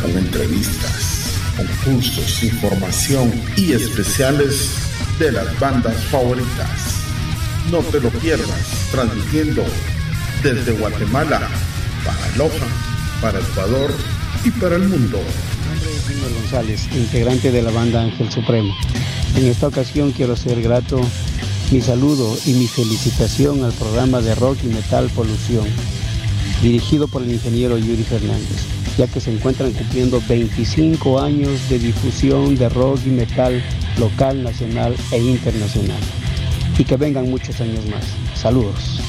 [0.01, 4.71] con entrevistas, concursos, información y especiales
[5.19, 7.02] de las bandas favoritas.
[7.71, 9.63] No te lo pierdas, transmitiendo
[10.43, 11.47] desde Guatemala
[12.05, 12.67] para Loja,
[13.21, 13.91] para Ecuador
[14.43, 15.19] y para el mundo.
[16.05, 18.73] Junior González, integrante de la banda Ángel Supremo.
[19.35, 20.99] En esta ocasión quiero ser grato
[21.71, 25.65] mi saludo y mi felicitación al programa de rock y metal Polución,
[26.61, 28.65] dirigido por el ingeniero Yuri Fernández,
[28.97, 33.63] ya que se encuentran cumpliendo 25 años de difusión de rock y metal
[33.97, 35.99] local, nacional e internacional.
[36.77, 38.05] Y que vengan muchos años más.
[38.35, 38.99] Saludos.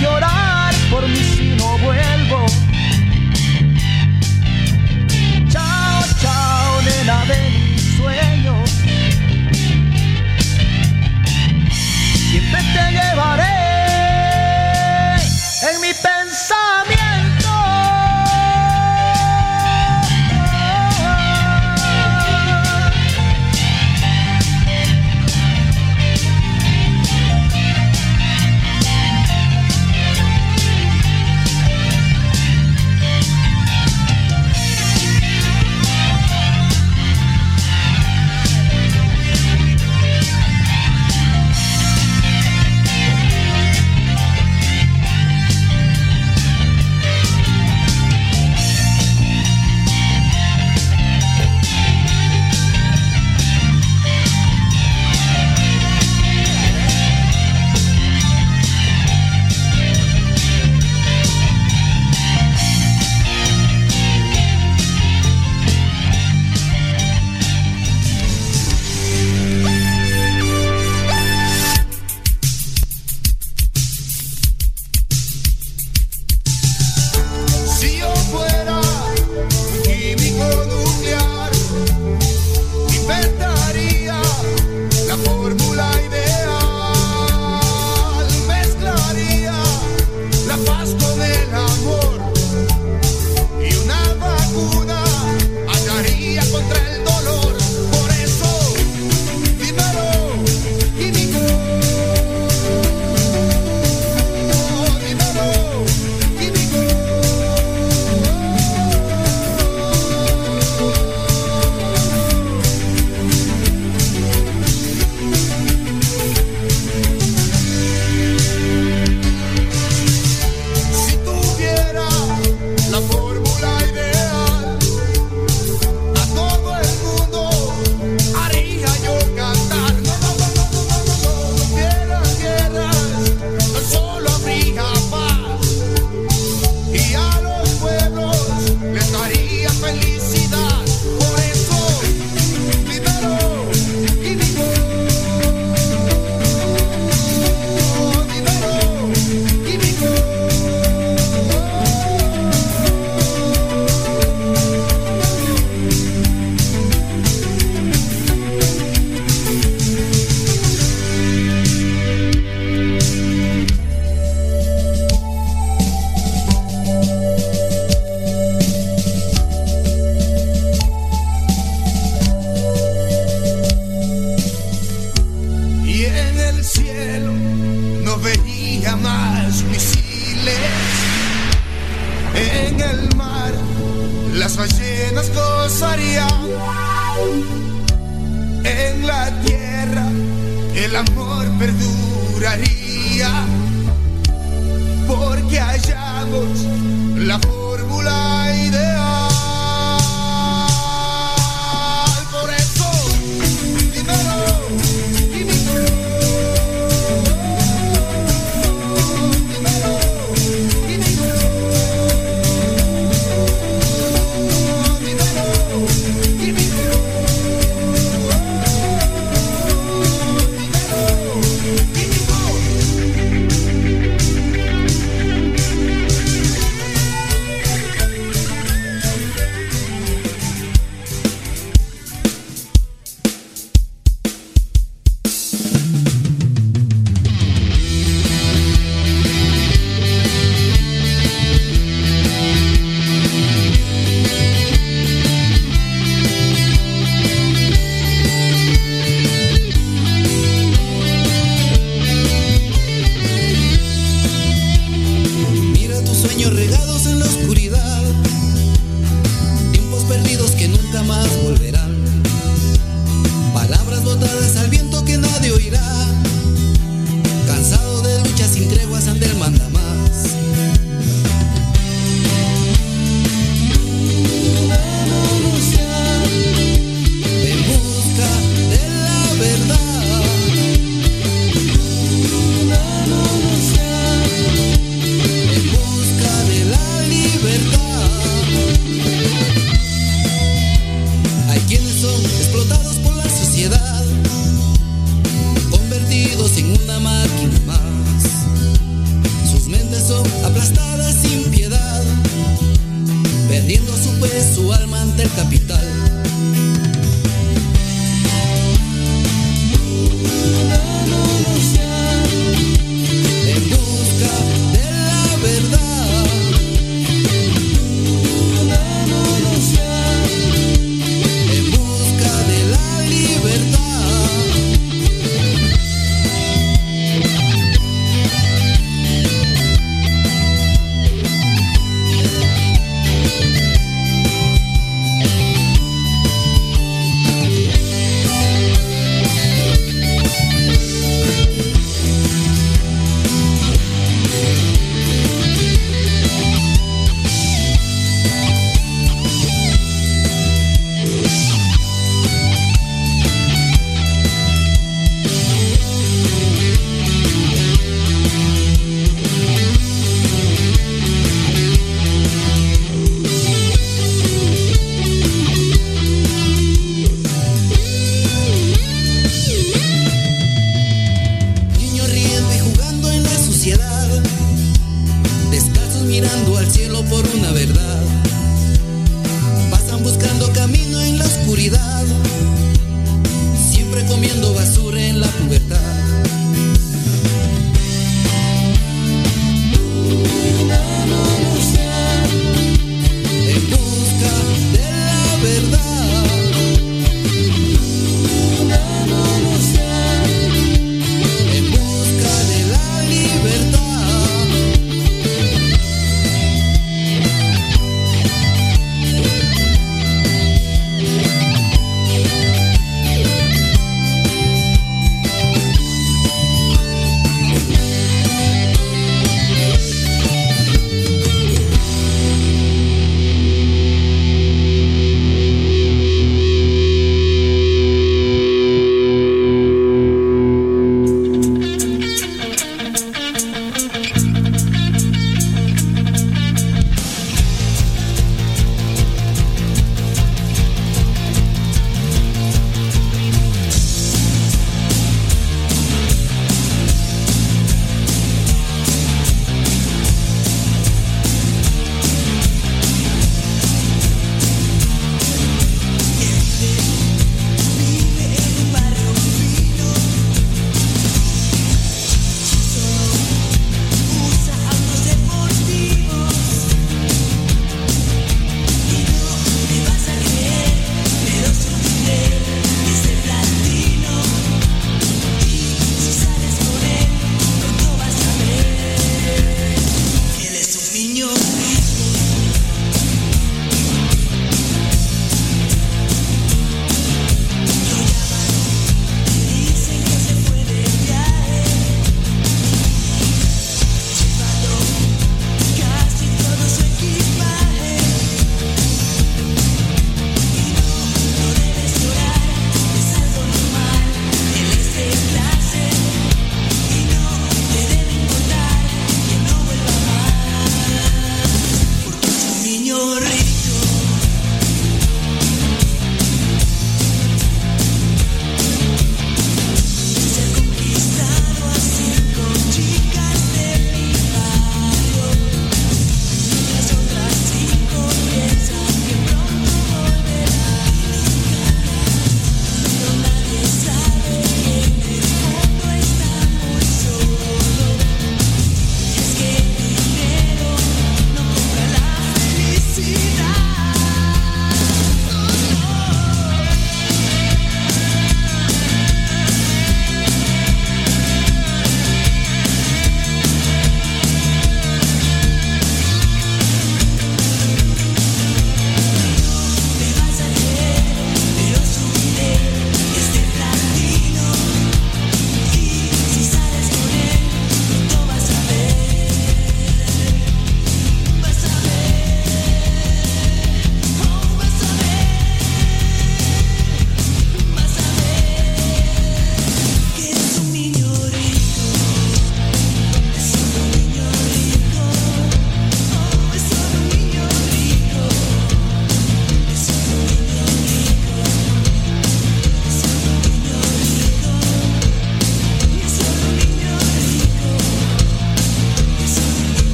[0.00, 0.39] Llorar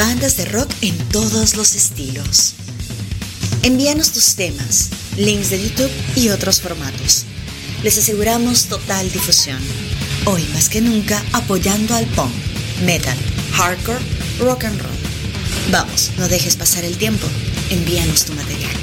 [0.00, 2.54] bandas de rock en todos los estilos.
[3.62, 4.88] Envíanos tus temas,
[5.18, 7.26] links de YouTube y otros formatos.
[7.82, 9.58] Les aseguramos total difusión.
[10.24, 12.32] Hoy más que nunca apoyando al punk,
[12.86, 13.18] metal,
[13.52, 14.00] hardcore,
[14.38, 14.98] rock and roll.
[15.70, 17.26] Vamos, no dejes pasar el tiempo.
[17.68, 18.79] Envíanos tu material.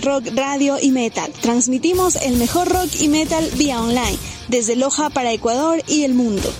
[0.00, 1.32] Rock Radio y Metal.
[1.40, 6.50] Transmitimos el mejor rock y metal vía online, desde Loja para Ecuador y el mundo.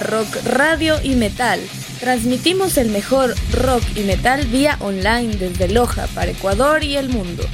[0.00, 1.60] Rock Radio y Metal.
[2.00, 7.44] Transmitimos el mejor rock y metal vía online desde Loja para Ecuador y el mundo.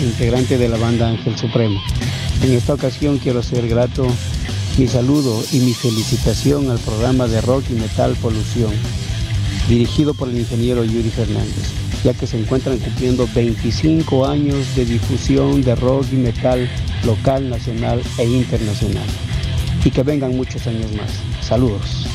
[0.00, 1.80] Integrante de la banda Ángel Supremo.
[2.42, 4.06] En esta ocasión quiero ser grato
[4.78, 8.72] mi saludo y mi felicitación al programa de rock y metal Polución,
[9.68, 11.72] dirigido por el ingeniero Yuri Fernández,
[12.02, 16.68] ya que se encuentran cumpliendo 25 años de difusión de rock y metal
[17.04, 19.06] local, nacional e internacional.
[19.84, 21.10] Y que vengan muchos años más.
[21.46, 22.09] Saludos.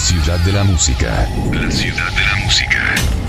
[0.00, 1.28] Ciudad de la música.
[1.52, 3.19] La ciudad de la música.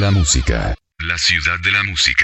[0.00, 0.74] La música.
[0.98, 2.15] La ciudad de la música.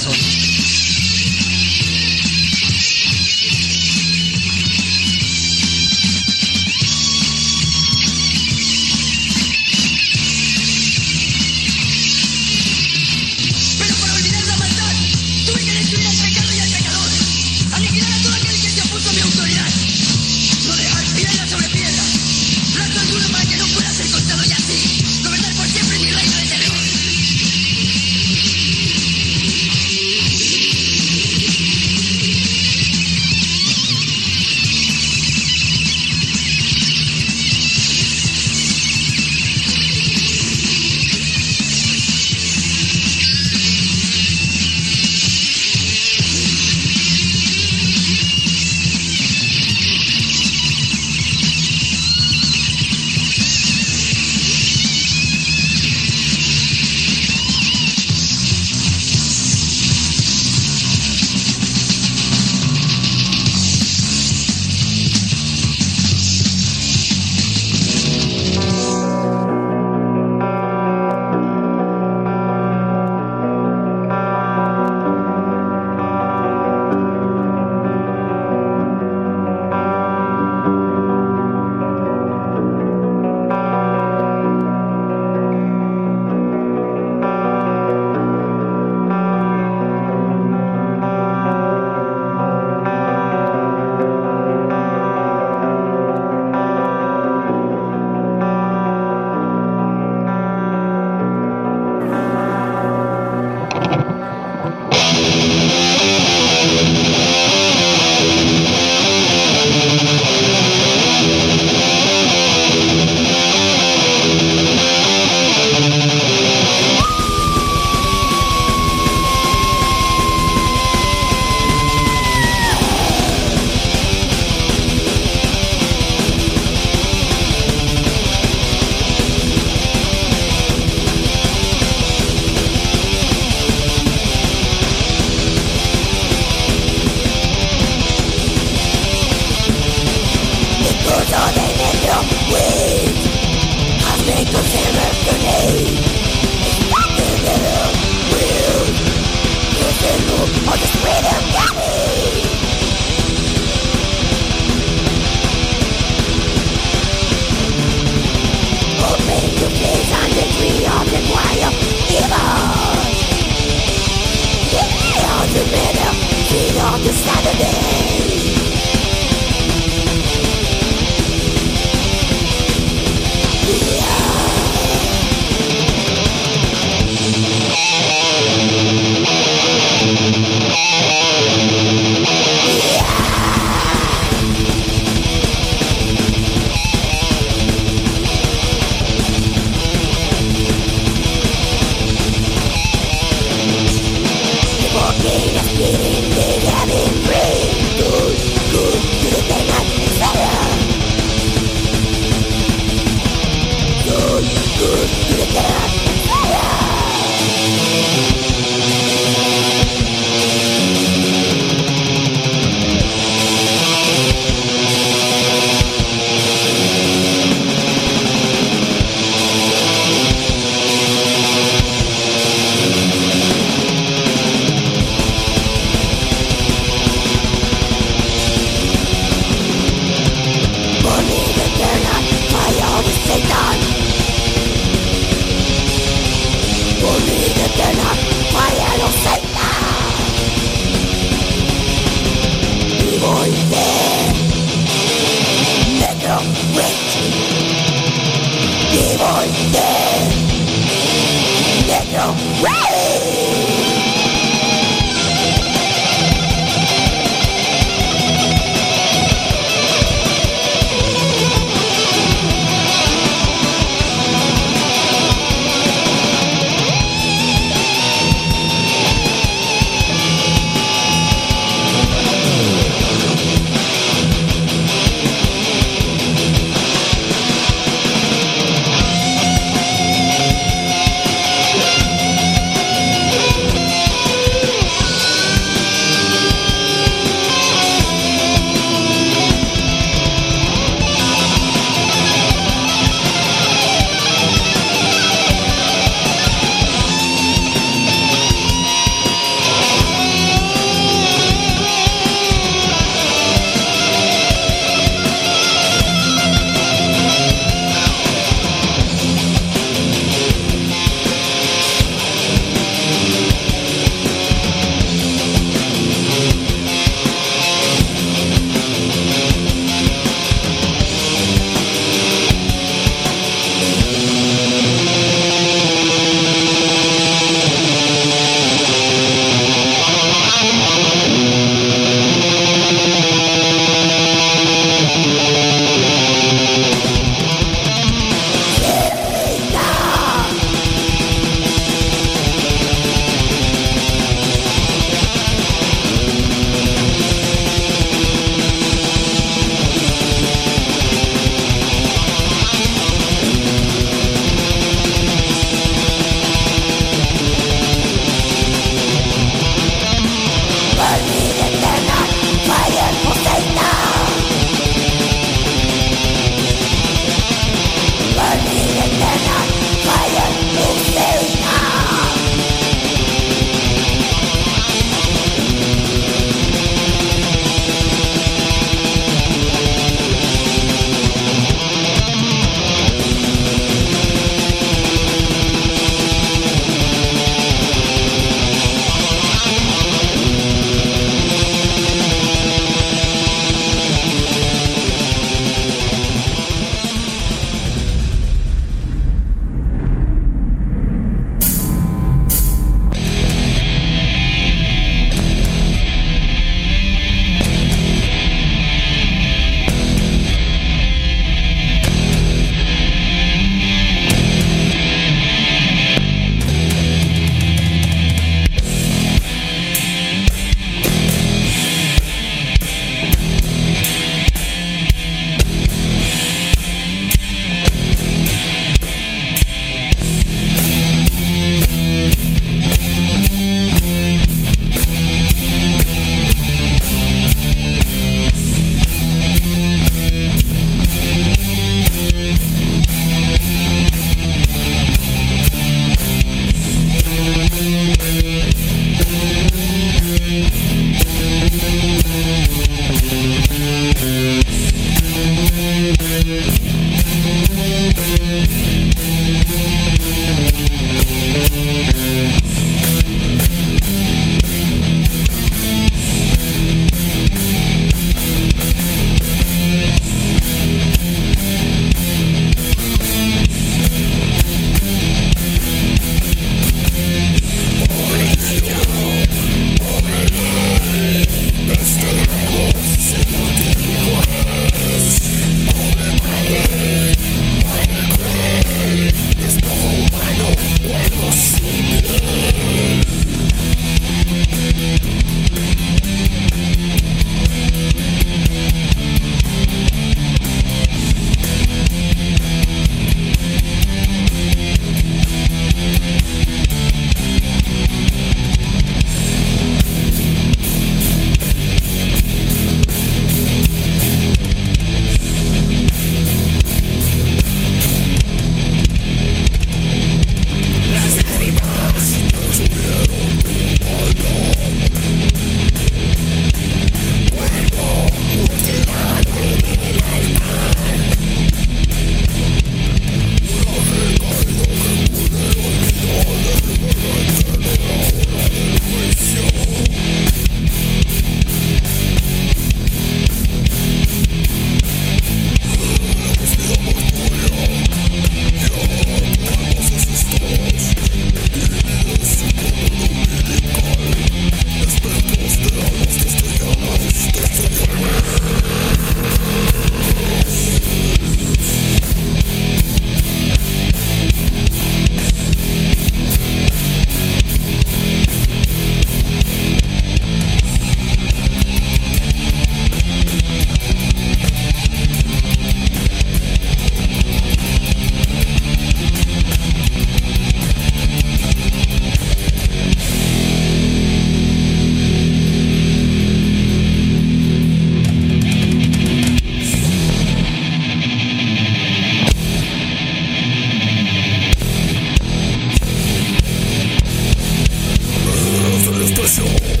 [599.51, 600.00] Soul.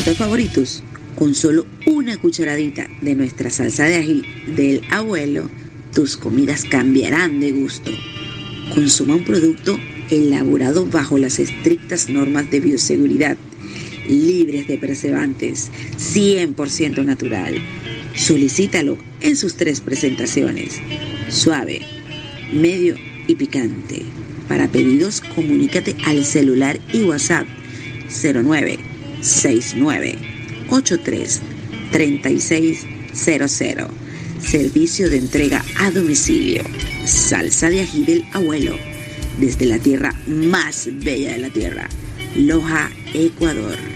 [0.00, 0.82] Platos favoritos.
[1.14, 4.22] Con solo una cucharadita de nuestra salsa de ají
[4.56, 5.50] del abuelo,
[5.94, 7.90] tus comidas cambiarán de gusto.
[8.74, 13.36] Consuma un producto elaborado bajo las estrictas normas de bioseguridad,
[14.08, 17.56] libres de preservantes, 100% natural.
[18.14, 20.80] Solicítalo en sus tres presentaciones,
[21.28, 21.82] suave,
[22.54, 22.94] medio
[23.26, 24.04] y picante.
[24.48, 27.46] Para pedidos, comunícate al celular y WhatsApp
[28.08, 28.89] 0969
[30.68, 31.40] 83
[31.92, 33.88] 3600.
[34.40, 36.62] Servicio de entrega a domicilio.
[37.04, 38.76] Salsa de ají del abuelo.
[39.38, 41.88] Desde la tierra más bella de la tierra.
[42.36, 43.89] Loja, Ecuador.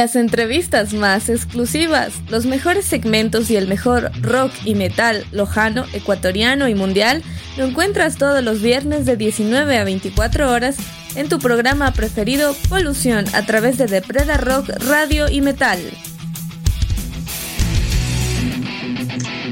[0.00, 6.68] Las entrevistas más exclusivas, los mejores segmentos y el mejor rock y metal lojano, ecuatoriano
[6.68, 7.22] y mundial
[7.58, 10.78] lo encuentras todos los viernes de 19 a 24 horas
[11.16, 15.78] en tu programa preferido Polución a través de Depreda Rock, Radio y Metal.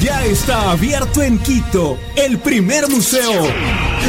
[0.01, 3.31] Ya está abierto en Quito el primer museo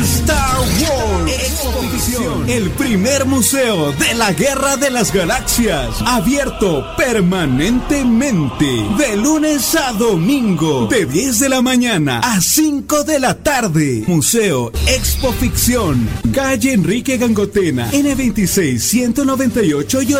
[0.00, 2.48] Star Wars Exposición.
[2.48, 5.96] El primer museo de la Guerra de las Galaxias.
[6.06, 8.66] Abierto permanentemente.
[8.96, 10.86] De lunes a domingo.
[10.86, 14.04] De 10 de la mañana a 5 de la tarde.
[14.06, 16.08] Museo Expo Ficción.
[16.32, 17.90] Calle Enrique Gangotena.
[17.92, 20.12] N26 198 y.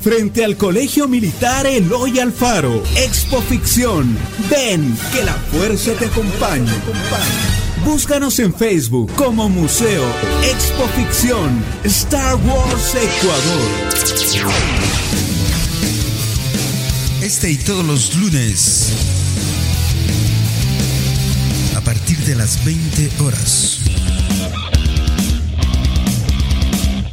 [0.00, 2.82] Frente al Colegio Militar Eloy Alfaro.
[2.96, 4.16] Expo Ficción.
[4.48, 6.72] Ven, que la fuerza te acompañe.
[7.84, 10.04] Búscanos en Facebook como Museo
[10.42, 13.94] Expo Ficción Star Wars Ecuador.
[17.22, 18.92] Este y todos los lunes
[21.76, 23.80] a partir de las 20 horas.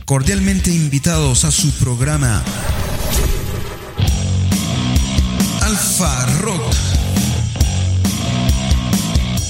[0.05, 2.43] Cordialmente invitados a su programa
[5.61, 6.90] Alfa Rock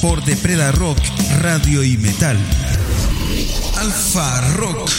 [0.01, 0.97] por Depreda Rock,
[1.41, 2.37] Radio y Metal.
[3.77, 4.89] Alfa Rock.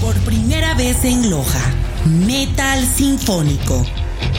[0.00, 1.60] Por primera vez en Loja,
[2.26, 3.84] Metal Sinfónico,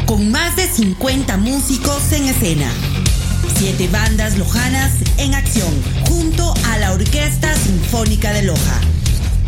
[0.06, 2.70] con más de 50 músicos en escena.
[3.58, 5.74] Siete bandas lojanas en acción,
[6.08, 8.82] junto a la Orquesta Sinfónica de Loja.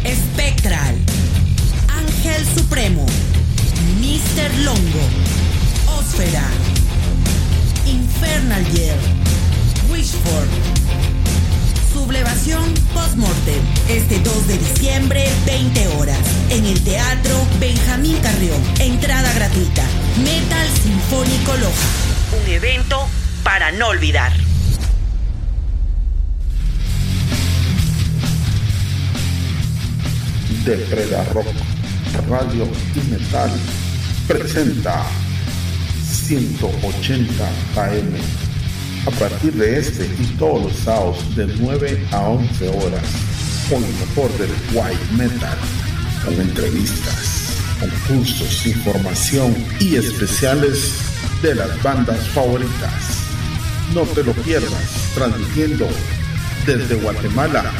[0.03, 0.95] Spectral,
[1.89, 3.05] Ángel Supremo,
[3.99, 4.57] Mr.
[4.63, 5.01] Longo,
[5.99, 6.43] Ósfera,
[7.87, 8.97] Infernal Year,
[9.89, 10.47] Wishford,
[11.93, 19.83] Sublevación Postmortem, este 2 de diciembre, 20 horas, en el Teatro Benjamín Carrión, entrada gratuita,
[20.21, 23.07] Metal Sinfónico Loja, un evento
[23.43, 24.33] para no olvidar.
[30.65, 31.47] Depreda Rock,
[32.27, 33.51] Radio y Metal
[34.27, 35.05] presenta
[36.27, 37.47] 180
[37.77, 38.13] AM.
[39.07, 43.03] A partir de este y todos los sábados de 9 a 11 horas,
[43.69, 45.57] con lo mejor del white metal,
[46.25, 50.95] con entrevistas, concursos, información y especiales
[51.41, 53.23] de las bandas favoritas.
[53.93, 55.87] No te lo pierdas, transmitiendo
[56.65, 57.71] desde Guatemala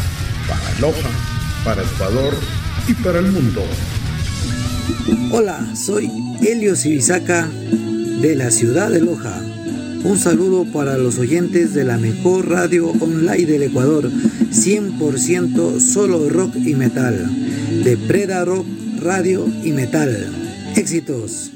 [0.47, 1.09] para Loja
[1.65, 2.33] para Ecuador
[2.87, 3.61] y para el mundo.
[5.31, 6.09] Hola, soy
[6.41, 7.49] Helio Sibisaca
[8.21, 9.41] de la ciudad de Loja.
[10.03, 16.55] Un saludo para los oyentes de la mejor radio online del Ecuador, 100% solo rock
[16.55, 17.29] y metal,
[17.83, 18.65] de Preda Rock
[19.01, 20.31] Radio y Metal.
[20.75, 21.51] Éxitos.